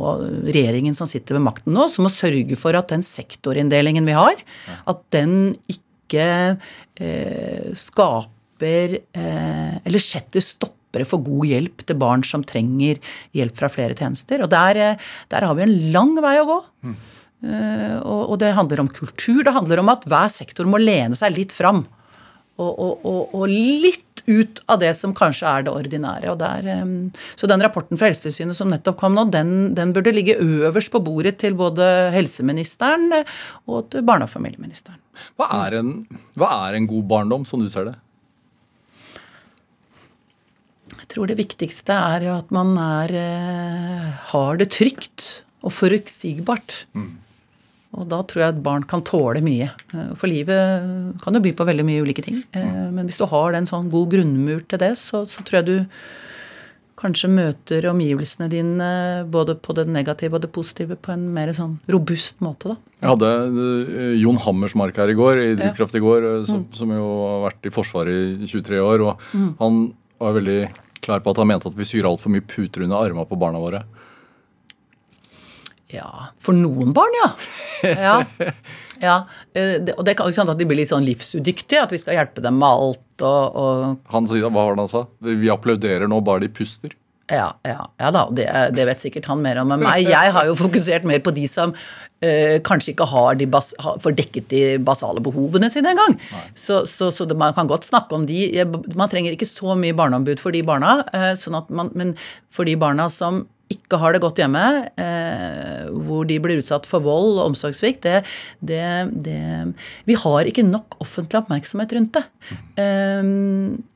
[0.48, 4.40] regjeringen som sitter ved makten nå, som må sørge for at den sektorinndelingen vi har,
[4.88, 5.34] at den
[5.68, 5.84] ikke
[6.14, 13.02] eh, skaper eh, eller setter stoppere for god hjelp til barn som trenger
[13.36, 14.46] hjelp fra flere tjenester.
[14.46, 15.04] Og der, eh,
[15.34, 16.60] der har vi en lang vei å gå.
[17.46, 19.44] Eh, og, og det handler om kultur.
[19.44, 21.86] Det handler om at hver sektor må lene seg litt fram.
[22.56, 26.36] Og, og, og, litt ut av det som kanskje er det ordinære.
[26.40, 26.70] Der,
[27.36, 31.04] så den rapporten fra Helsetilsynet som nettopp kom nå, den, den burde ligge øverst på
[31.04, 31.86] bordet til både
[32.16, 33.12] helseministeren
[33.68, 35.02] og til barne- og familieministeren.
[35.36, 35.92] Hva er, en,
[36.40, 37.98] hva er en god barndom, som du ser det?
[40.96, 45.28] Jeg tror det viktigste er jo at man er, eh, har det trygt
[45.66, 46.86] og forutsigbart.
[47.96, 49.70] Og da tror jeg at barn kan tåle mye.
[49.94, 52.44] Eh, For livet kan jo by på veldig mye ulike ting.
[52.52, 55.68] Eh, Men hvis du har en sånn god grunnmur til det, så, så tror jeg
[55.70, 55.78] du
[56.96, 58.90] kanskje møter omgivelsene dine
[59.30, 62.94] både på det negative og det positive på en mer sånn robust måte, da.
[63.02, 66.72] Jeg hadde uh, Jon Hammersmark her i går, i Drivkraft i går, som, mm.
[66.80, 69.04] som, jo har vært i Forsvaret i 23 år.
[69.10, 69.52] og mm.
[69.60, 69.82] Han
[70.24, 70.60] var veldig
[71.06, 73.62] klar på at han mente at vi syr altfor mye puter under armene på barna
[73.62, 73.84] våre.
[75.94, 77.30] Ja, for noen barn, ja.
[77.86, 78.16] ja.
[79.08, 79.16] ja.
[79.54, 82.18] Det, og det kan ikke sant at de blir litt sånn livsudyktige, at vi skal
[82.18, 85.04] hjelpe dem med alt og, og Han sier, Hva var det han sa?
[85.24, 86.96] Vi applauderer nå bare de puster.
[87.32, 88.46] Ja, ja, ja da, det,
[88.78, 90.06] det, vet sikkert han mer om enn meg.
[90.06, 93.98] Jeg har jo fokusert mer på de som øh, kanskje ikke har, de bas, har
[94.04, 96.14] får dekket de basale behovene sine engang.
[96.54, 98.46] Så, så, så det, man kan godt snakke om de.
[98.94, 102.14] Man trenger ikke så mye barneombud for de barna, øh, sånn man, men
[102.54, 104.62] for de barna som ikke har det godt hjemme,
[105.02, 108.22] eh, hvor de blir utsatt for vold og omsorgssvikt, det,
[108.62, 108.86] det,
[109.26, 109.74] det,
[110.06, 112.26] Vi har ikke nok offentlig oppmerksomhet rundt det.
[112.82, 113.32] Eh,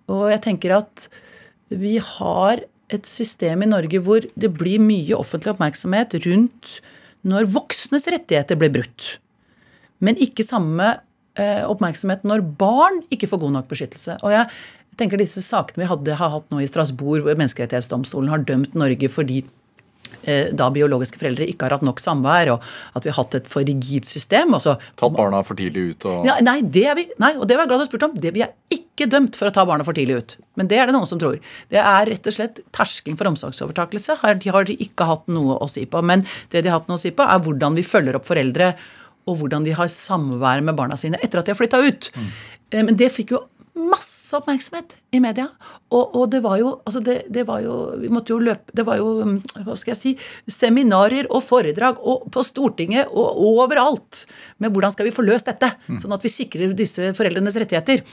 [0.10, 1.10] og jeg tenker at
[1.70, 6.80] vi har et system i Norge hvor det blir mye offentlig oppmerksomhet rundt
[7.30, 9.20] når voksnes rettigheter blir brutt.
[10.02, 10.96] Men ikke samme
[11.38, 14.18] eh, oppmerksomhet når barn ikke får god nok beskyttelse.
[14.26, 14.50] Og jeg
[14.98, 19.12] tenker disse sakene vi hadde, har hatt nå i Strasbourg, hvor Menneskerettighetsdomstolen har dømt Norge
[19.14, 19.59] fordi Eh,
[20.54, 22.66] da biologiske foreldre ikke har hatt nok samvær, og
[22.98, 24.54] at vi har hatt et for rigid system.
[24.58, 27.58] Også, Tatt barna for tidlig ut og ja, Nei, det er vi, nei, og det
[27.58, 28.18] var jeg glad du spurte om.
[28.20, 30.36] Det, vi er ikke dømt for å ta barna for tidlig ut.
[30.60, 31.40] Men det er det noen som tror.
[31.72, 34.18] Det er rett og slett terskelen for omsorgsovertakelse.
[34.44, 36.04] De har de ikke hatt noe å si på.
[36.06, 38.74] Men det de har hatt noe å si på, er hvordan vi følger opp foreldre,
[39.30, 42.10] og hvordan de har samvær med barna sine etter at de har flytta ut.
[42.16, 42.30] Mm.
[42.70, 43.44] Eh, men det fikk jo
[43.80, 45.48] masse oppmerksomhet i media.
[45.90, 48.86] Og, og det var jo altså det, det, var jo Vi måtte jo løpe Det
[48.86, 50.14] var jo, mm, hva skal jeg si,
[50.54, 54.26] seminarer og foredrag og på Stortinget og overalt
[54.60, 56.02] med hvordan skal vi få løst dette, mm.
[56.04, 58.04] sånn at vi sikrer disse foreldrenes rettigheter.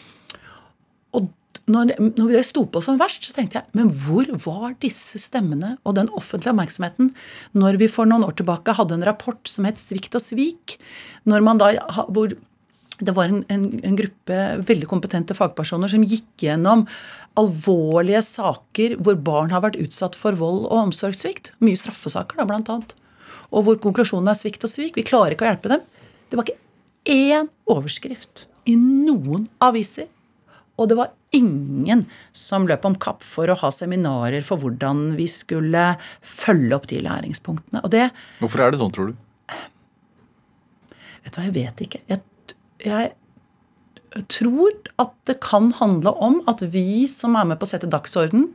[1.16, 1.28] Og
[1.72, 5.74] når, når det sto på som verst, så tenkte jeg men hvor var disse stemmene
[5.82, 7.10] og den offentlige oppmerksomheten
[7.58, 10.76] når vi for noen år tilbake hadde en rapport som het Svikt og svik?
[11.26, 11.72] Når man da,
[12.06, 12.34] hvor
[12.98, 14.36] det var en, en, en, gruppe
[14.68, 16.86] veldig kompetente fagpersoner som gikk gjennom
[17.36, 21.52] alvorlige saker hvor barn har vært utsatt for vold og omsorgssvikt.
[21.64, 22.94] Mye straffesaker, da, blant annet.
[23.52, 24.96] Og hvor konklusjonen er svikt og svik.
[24.96, 25.84] Vi klarer ikke å hjelpe dem.
[26.30, 26.62] Det var ikke
[27.12, 30.08] én overskrift i noen aviser.
[30.76, 32.04] Og det var ingen
[32.36, 35.94] som løp om kapp for å ha seminarer for hvordan vi skulle
[36.24, 37.84] følge opp de læringspunktene.
[37.92, 38.08] Det
[38.40, 39.22] Hvorfor er det sånn, tror du?
[41.26, 42.02] Vet du hva, jeg vet ikke.
[42.10, 42.22] Jeg
[42.86, 44.72] jeg tror
[45.02, 48.48] at det kan handle om at vi som er med på å sette dagsorden,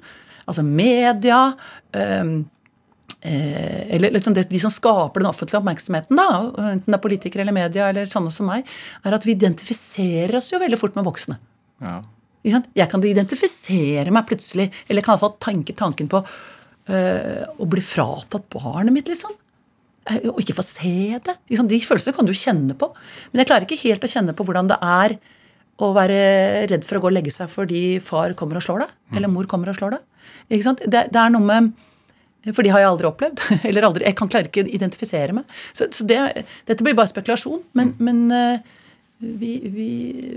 [0.47, 1.51] altså media
[1.97, 2.41] øh,
[3.21, 6.39] eller liksom de som skaper den offentlige oppmerksomheten, da,
[6.71, 8.65] enten det er politikere eller media, eller sånne som meg,
[9.05, 11.37] er at vi identifiserer oss jo veldig fort med voksne.
[11.85, 11.99] Ja.
[12.41, 18.49] Jeg kan identifisere meg plutselig, eller kan iallfall tenke tanken på øh, å bli fratatt
[18.55, 19.37] barnet mitt, liksom.
[20.11, 21.37] Eh, og ikke få se det.
[21.49, 22.91] De følelsene kan du kjenne på.
[23.31, 25.17] Men jeg klarer ikke helt å kjenne på hvordan det er
[25.81, 26.17] å være
[26.69, 28.91] redd for å gå og legge seg fordi far kommer og slår deg.
[28.91, 29.15] Mm.
[29.17, 30.03] Eller mor kommer og slår deg.
[30.51, 31.71] Det, det, er noe med
[32.51, 33.41] For de har jeg aldri opplevd.
[33.69, 35.57] Eller aldri, jeg kan klare ikke å identifisere meg.
[35.73, 36.21] Så, så det,
[36.69, 37.63] dette blir bare spekulasjon.
[37.77, 38.07] Men, mm.
[38.07, 38.79] men uh,
[39.21, 39.91] vi, vi,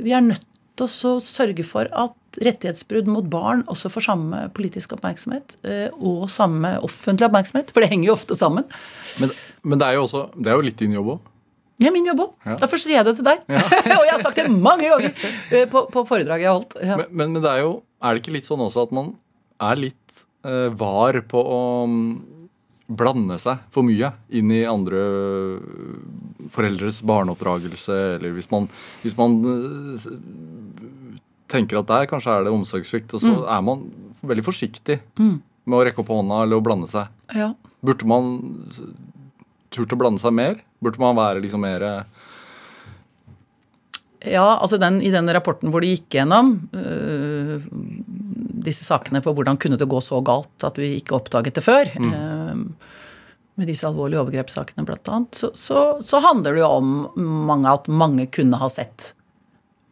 [0.04, 0.46] vi, er nødt
[0.78, 6.26] til å sørge for at rettighetsbrudd mot barn også får samme politisk oppmerksomhet uh, og
[6.32, 7.70] samme offentlig oppmerksomhet.
[7.74, 8.66] For det henger jo ofte sammen.
[9.22, 9.32] Men
[9.64, 11.30] men det er jo, også, det er jo litt din jobb òg?
[11.82, 12.34] Ja, min jobb òg.
[12.44, 12.58] Ja.
[12.60, 13.40] Derfor sier jeg det til deg.
[13.50, 13.62] Ja.
[13.98, 16.76] og jeg har sagt det mange ganger eh, på, på foredraget jeg har holdt.
[16.84, 16.98] Ja.
[17.00, 17.72] Men, men, men, det er jo
[18.04, 19.14] Er det ikke litt sånn også at man
[19.64, 21.98] er litt uh, var på å um,
[22.84, 25.00] blande seg for mye inn i andre
[26.52, 28.66] foreldres barneoppdragelse, eller hvis man,
[29.00, 29.38] hvis man
[31.54, 33.42] tenker at der kanskje er det omsorgssvikt, og så mm.
[33.56, 33.88] er man
[34.26, 35.34] veldig forsiktig mm.
[35.70, 37.10] med å rekke opp hånda eller å blande seg.
[37.34, 37.52] Ja.
[37.84, 38.34] Burde man
[39.74, 40.60] turt å blande seg mer?
[40.84, 41.86] Burde man være liksom mer
[44.24, 47.64] ja, altså den, I den rapporten hvor de gikk gjennom øh,
[48.64, 51.90] disse sakene på hvordan kunne det gå så galt at vi ikke oppdaget det før,
[52.00, 52.14] mm.
[52.14, 52.94] øh,
[53.60, 56.94] med disse alvorlige overgrepssakene bl.a., så, så, så handler det jo om
[57.50, 59.12] mange, at mange kunne ha sett,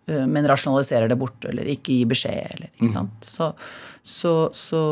[0.06, 2.56] men rasjonaliserer det bort eller ikke gir beskjed.
[2.56, 2.94] eller ikke mm.
[2.96, 3.28] sant.
[3.28, 3.52] Så,
[4.02, 4.82] så, så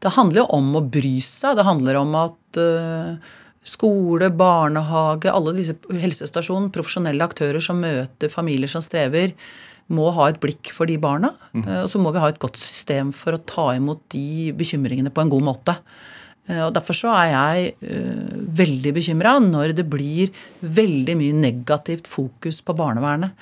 [0.00, 1.58] det handler jo om å bry seg.
[1.58, 3.32] Det handler om at uh,
[3.66, 9.34] skole, barnehage, alle disse helsestasjonene, profesjonelle aktører som møter familier som strever,
[9.90, 11.34] må ha et blikk for de barna.
[11.52, 11.66] Mm.
[11.66, 15.12] Uh, og så må vi ha et godt system for å ta imot de bekymringene
[15.12, 15.76] på en god måte.
[16.50, 17.72] Uh, og Derfor så er jeg
[18.60, 23.38] veldig bekymra når det blir veldig mye negativt fokus på barnevernet.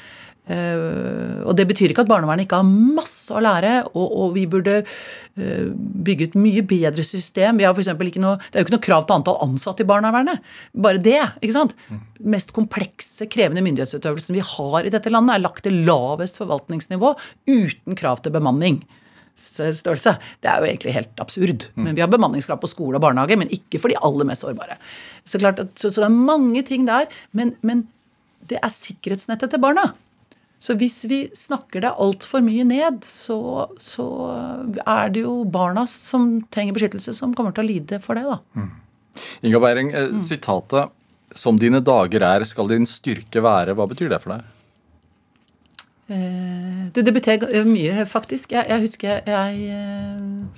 [0.48, 4.46] Uh, og det betyr ikke at barnevernet ikke har masse å lære, og, og vi
[4.48, 5.66] burde uh,
[6.09, 7.61] bygge et mye bedre system.
[7.61, 9.88] Vi har for ikke noe, det er jo ikke noe krav til antall ansatte i
[9.88, 10.40] barnevernet.
[10.72, 11.20] Bare det.
[11.42, 11.76] ikke sant?
[12.18, 17.12] mest komplekse, krevende myndighetsutøvelsen vi har i dette landet, er lagt til lavest forvaltningsnivå
[17.52, 18.80] uten krav til bemanning.
[19.39, 20.16] Størrelse.
[20.43, 21.68] Det er jo egentlig helt absurd.
[21.78, 24.78] Men Vi har bemanningskrav på skole og barnehage, men ikke for de aller mest sårbare.
[25.24, 27.86] Så, klart at, så, så det er mange ting der, men, men
[28.51, 29.93] det er sikkerhetsnettet til barna.
[30.59, 33.39] Så hvis vi snakker det altfor mye ned, så,
[33.78, 34.07] så,
[34.82, 38.26] er det jo barna som trenger beskyttelse, som kommer til å lide for det.
[38.26, 38.41] da.
[38.59, 38.70] Mm.
[39.47, 40.22] Inga Beiring, eh, mm.
[40.26, 40.95] sitatet
[41.34, 44.47] 'Som dine dager er, skal din styrke være', hva betyr det for deg?
[46.09, 48.56] Eh, det betyr mye, faktisk.
[48.56, 50.48] Jeg, jeg husker jeg, jeg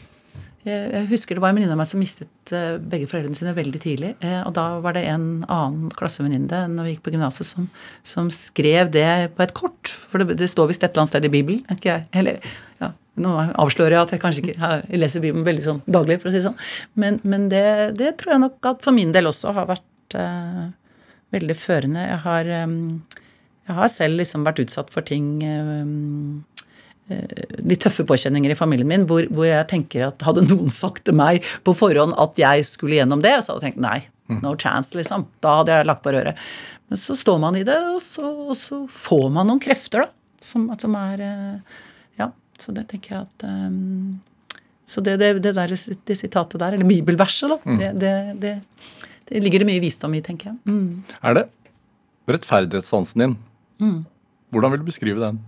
[0.61, 3.81] jeg husker det var en venninne av meg som mistet eh, begge foreldrene sine veldig
[3.81, 4.11] tidlig.
[4.21, 7.69] Eh, og da var det en annen klassevenninne når vi gikk på gymnaset, som,
[8.05, 9.89] som, skrev det på et kort.
[9.89, 11.63] For det, det står visst et eller annet sted i Bibelen.
[11.73, 12.05] ikke jeg?
[12.21, 12.51] Eller,
[12.83, 12.91] ja,
[13.25, 16.35] nå avslører jeg at jeg kanskje ikke jeg leser Bibelen veldig sånn daglig, for å
[16.35, 16.61] si det sånn.
[17.01, 17.65] Men, men det,
[17.97, 20.69] det, tror jeg nok at for min del også har vært uh,
[21.33, 22.05] veldig førende.
[22.05, 23.01] Jeg har, um,
[23.71, 26.43] jeg har selv liksom vært utsatt for ting um,
[27.11, 31.03] Eh, litt tøffe påkjenninger i familien min hvor, hvor, jeg tenker at hadde noen sagt
[31.09, 33.99] til meg på forhånd at jeg skulle gjennom det, så hadde jeg tenkt nei.
[34.31, 34.39] Mm.
[34.45, 35.27] No chance, liksom.
[35.43, 36.39] Da hadde jeg lagt på røret.
[36.91, 40.13] Men så står man i det, og så, og så får man noen krefter, da.
[40.47, 41.81] Som, som, er eh,
[42.21, 42.31] Ja,
[42.63, 44.21] så det tenker jeg at um,
[44.89, 47.83] Så det, det, det, der, det sitatet der, eller bibelverset, da, mm.
[47.83, 48.55] det, det,
[49.29, 50.63] det, ligger det mye visdom i, tenker jeg.
[50.71, 51.03] Mm.
[51.27, 51.49] Er det
[52.31, 53.39] rettferdighetssansen din?
[53.81, 54.05] Mm.
[54.53, 55.41] Hvordan vil du beskrive den?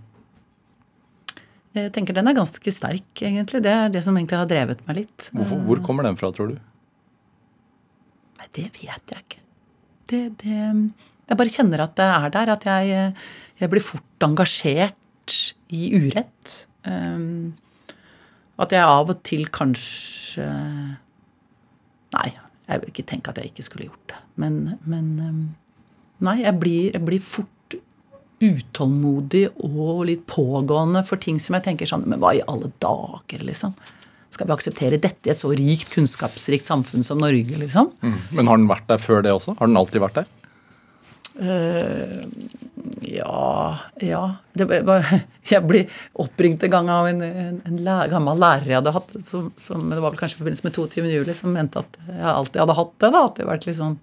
[1.72, 3.62] Jeg tenker den er ganske sterk, egentlig.
[3.64, 5.30] Det er det som egentlig har drevet meg litt.
[5.32, 6.58] Hvorfor, hvor kommer den fra, tror du?
[8.40, 9.40] Nei, det vet jeg ikke.
[10.12, 10.58] Det, det,
[11.30, 12.52] jeg bare kjenner at det er der.
[12.52, 13.14] At jeg,
[13.62, 15.38] jeg blir fort engasjert
[15.72, 16.54] i urett.
[16.84, 17.54] Um,
[18.60, 20.44] at jeg av og til kanskje
[22.12, 22.28] Nei,
[22.66, 24.18] jeg vil ikke tenke at jeg ikke skulle gjort det.
[24.42, 25.42] Men, men um,
[26.22, 27.48] Nei, jeg blir, jeg blir fort
[28.42, 33.44] utålmodig og litt pågående for ting som jeg tenker sånn Men hva i alle dager,
[33.46, 33.74] liksom?
[34.32, 37.90] Skal vi akseptere dette i et så rikt, kunnskapsrikt samfunn som Norge, liksom?
[38.00, 38.16] Mm.
[38.38, 39.56] Men har den vært der før det også?
[39.58, 40.30] Har den alltid vært der?
[41.32, 42.24] Uh,
[43.08, 44.22] ja Ja.
[44.52, 45.06] Var,
[45.52, 45.84] jeg ble
[46.20, 49.84] oppringt en gang av en, en, en lærer, gammel lærer jeg hadde hatt, som, som,
[49.88, 51.06] det var vel kanskje i forbindelse med 22.
[51.12, 53.12] juli, som mente at jeg alltid hadde hatt det.
[53.12, 53.96] da, at det vært litt sånn,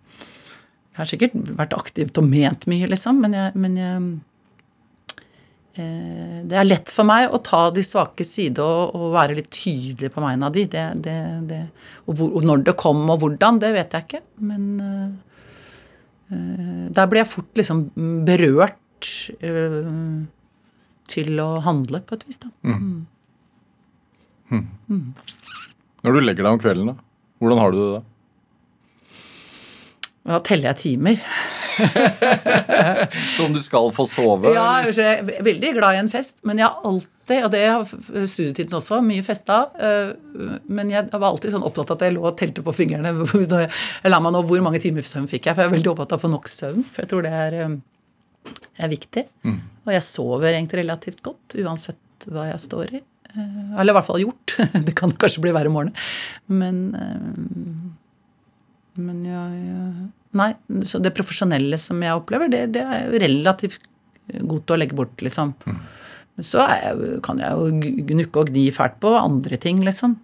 [0.93, 4.01] Jeg har sikkert vært aktivt og ment mye, liksom, men jeg, men jeg
[5.78, 10.09] det er lett for meg å ta de svake sider og, og, være litt tydelig
[10.11, 10.63] på vegne av de.
[10.72, 11.17] Det, det,
[11.47, 11.59] det,
[12.05, 14.24] og, hvor, og, når det kom og hvordan, det vet jeg ikke.
[14.49, 15.09] Men uh,
[16.97, 17.86] der blir jeg fort liksom
[18.28, 19.05] berørt
[19.45, 19.93] uh,
[21.09, 22.39] til å handle, på et vis.
[22.41, 22.49] da.
[22.65, 23.05] Mm.
[24.49, 24.67] Mm.
[24.89, 25.07] Mm.
[26.05, 26.95] Når du legger deg om kvelden, da,
[27.39, 28.01] hvordan har du det da?
[30.28, 31.22] Da teller jeg timer.
[33.38, 34.51] Som du skal få sove?
[34.53, 36.41] Ja, jeg er veldig glad i en fest.
[36.47, 37.86] Men jeg har alltid, og det har
[38.28, 39.61] studietiden også, mye festa.
[39.80, 40.11] Øh,
[40.67, 43.13] men jeg var alltid sånn opptatt av at jeg lå og telte på fingrene.
[44.03, 45.55] Jeg la meg nå, Hvor mange timer søvn fikk jeg?
[45.55, 46.84] For jeg er veldig opptatt av å få nok søvn.
[46.91, 49.24] For jeg tror det er, øh, er viktig.
[49.47, 49.59] Mm.
[49.88, 53.01] Og jeg sover egentlig relativt godt uansett hva jeg står i.
[53.30, 54.57] Øh, eller i hvert fall gjort.
[54.88, 55.95] Det kan kanskje bli verre i morgen.
[56.51, 56.84] Men
[59.01, 60.51] men jeg Nei.
[60.85, 63.79] Så det profesjonelle som jeg opplever, det, det er relativt
[64.29, 65.55] godt å legge bort, liksom.
[65.65, 65.79] Mm.
[66.45, 70.19] Så jeg, kan jeg jo gnukke og gni fælt på andre ting, liksom.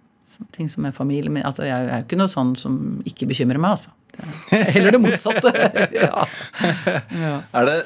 [0.54, 1.44] Ting som er familie min.
[1.48, 3.92] Altså, jeg er jo ikke noe sånn som ikke bekymrer meg, altså.
[4.16, 5.52] Det er heller det motsatte.
[5.98, 6.24] ja.
[7.18, 7.34] ja.
[7.60, 7.78] Er det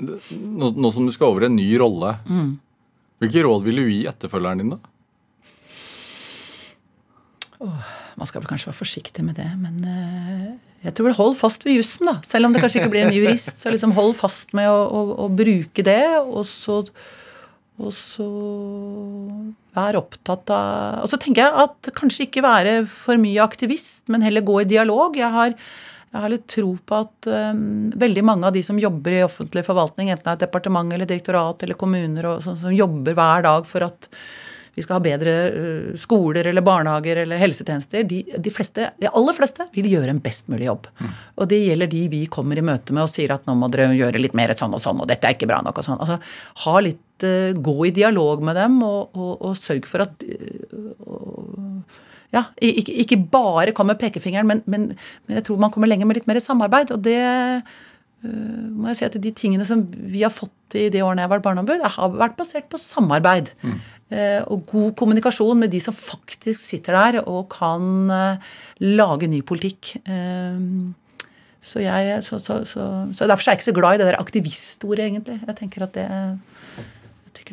[0.00, 2.50] nå, som du skal over i en ny rolle, mm.
[3.22, 4.95] hvilke råd vil du gi etterfølgeren din, da?
[7.64, 10.54] Oh man skal vel kanskje være forsiktig med det, men uh,
[10.86, 12.16] jeg tror hold fast ved jussen, da.
[12.24, 15.02] Selv om det kanskje ikke blir en jurist, så liksom hold fast med å, å,
[15.26, 16.82] å bruke det, og så
[17.76, 18.26] og så
[19.76, 24.24] være opptatt av Og så tenker jeg at kanskje ikke være for mye aktivist, men
[24.24, 25.18] heller gå i dialog.
[25.20, 29.18] Jeg har, jeg har litt tro på at um, veldig mange av de som jobber
[29.18, 32.72] i offentlig forvaltning, enten det er et departement eller direktorat eller kommuner, og, som, som
[32.72, 34.08] jobber hver dag for at
[34.76, 38.04] vi skal ha bedre uh, skoler eller barnehager eller helsetjenester.
[38.08, 40.90] De, de, fleste, de, aller fleste vil gjøre en best mulig jobb.
[41.00, 41.14] Mm.
[41.40, 43.96] Og det gjelder de vi kommer i møte med og sier at nå må dere
[43.96, 46.02] gjøre litt mer sånn og sånn, og dette er ikke bra nok og sånn.
[46.04, 46.20] Altså,
[46.66, 52.02] ha litt, uh, Gå i dialog med dem og, og, og sørg for at uh,
[52.34, 54.90] ja, ikke, ikke, bare kom med pekefingeren, men, men,
[55.26, 56.92] men, jeg tror man kommer lenger med litt mer samarbeid.
[56.94, 61.02] Og det øh, må jeg si at de tingene som vi har fått i de
[61.04, 63.52] årene jeg har vært barneombud, har vært basert på samarbeid.
[63.62, 63.78] Eh,
[64.46, 68.52] og god kommunikasjon med de som faktisk sitter der og kan eh,
[68.86, 69.96] lage ny politikk.
[70.06, 70.60] Eh,
[71.66, 75.08] så, jeg, så, så, så Derfor er jeg ikke så glad i det der aktivistordet,
[75.08, 75.40] egentlig.
[75.46, 76.06] Jeg tenker at det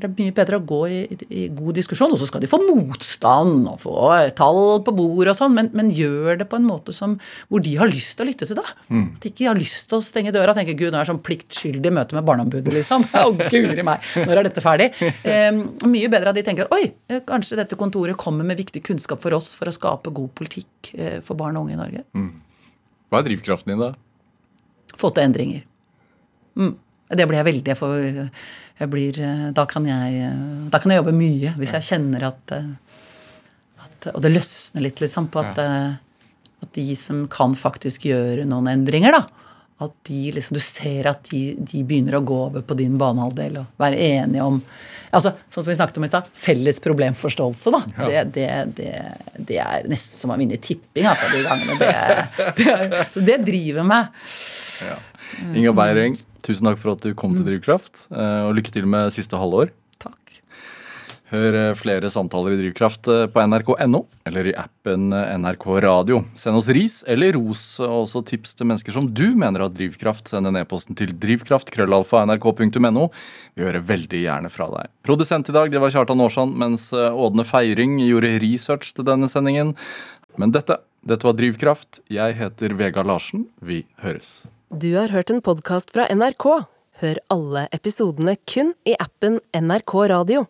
[0.02, 2.14] det er mye bedre å gå i, i, i god diskusjon.
[2.16, 3.94] Og så skal de få motstand og få
[4.38, 7.16] tall på bordet og sånn, men, men, gjør det på en måte som,
[7.52, 8.72] hvor de har lyst til å lytte til deg.
[8.90, 9.06] Mm.
[9.18, 11.12] At de ikke har lyst til å stenge døra og tenke gud, nå er jeg
[11.12, 13.06] sånn pliktskyldig møte med Barneombudet, liksom.
[13.24, 14.90] Å, guri meg, når er dette ferdig?
[15.00, 15.52] Eh,
[15.90, 19.22] mye bedre at de tenker at oi, eh, kanskje dette kontoret kommer med viktig kunnskap
[19.24, 22.08] for oss for å skape god politikk eh, for barn og unge i Norge.
[22.18, 22.32] Mm.
[23.14, 23.94] Hva er drivkraften din, da?
[24.98, 25.68] Få til endringer.
[26.58, 26.76] Mm.
[27.16, 28.30] Det blir jeg veldig for
[28.80, 30.40] jeg blir, eh, da, kan jeg, eh,
[30.72, 31.54] da kan jeg jobbe mye.
[31.60, 32.74] Hvis jeg kjenner at, eh,
[33.84, 38.68] at Og det løsner litt, liksom, på at, at, de som kan faktisk gjøre noen
[38.68, 39.22] endringer, da.
[39.84, 43.62] At de liksom, du ser at de, de begynner å gå over på din banehalvdel
[43.62, 44.60] og være enige om
[45.14, 47.82] altså, Sånn som vi snakket om i stad, felles problemforståelse, da.
[47.98, 48.08] Ja.
[48.10, 48.50] Det, det,
[48.80, 48.92] det,
[49.38, 51.78] det, er nesten som å vinne tipping, altså, de gangene.
[52.58, 54.24] Det, det, driver meg.
[54.84, 54.98] Ja.
[55.54, 58.08] Inga Beiring, tusen takk for at du kom til Drivkraft.
[58.14, 59.72] Eh, og lykke til med siste halvår.
[60.02, 60.20] Takk.
[61.34, 66.22] Hør eh, flere samtaler i Drivkraft eh, på nrk.no eller i appen NRK Radio.
[66.38, 70.30] Send oss ris eller ros, og også tips til mennesker som du mener har drivkraft.
[70.32, 73.10] Send en e-posten til drivkraft.krøllalfa.nrk.no.
[73.58, 74.94] Vi hører veldig gjerne fra deg.
[75.06, 79.76] Produsent i dag det var Kjartan Aarsand, mens Ådne Feiring gjorde research til denne sendingen.
[80.40, 82.02] Men dette, dette var Drivkraft.
[82.12, 83.48] Jeg heter Vega Larsen.
[83.62, 84.44] Vi høres.
[84.82, 86.46] Du har hørt en podkast fra NRK.
[86.98, 90.48] Hør alle episodene kun i appen NRK Radio.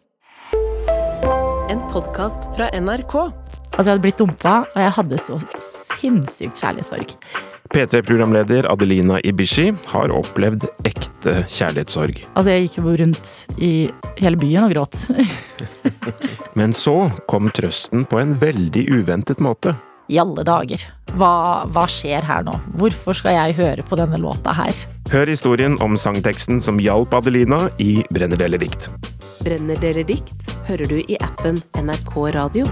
[1.67, 3.17] En podkast fra NRK.
[3.19, 7.13] Altså, jeg hadde blitt dumpa, og jeg hadde så sinnssykt kjærlighetssorg.
[7.75, 12.23] P3-programleder Adelina Ibishi har opplevd ekte kjærlighetssorg.
[12.31, 13.73] Altså, jeg gikk jo rundt i
[14.23, 15.03] hele byen og gråt.
[16.59, 19.75] Men så kom trøsten på en veldig uventet måte
[20.13, 20.85] i alle dager?
[21.17, 21.33] Hva,
[21.73, 22.55] hva, skjer her nå?
[22.79, 24.77] Hvorfor skal jeg høre på denne låta her?
[25.11, 28.89] Hør historien om sangteksten som hjalp Adelina i Brenner deler dikt.
[29.43, 32.67] Brenner deler dikt hører du i appen NRK Radio.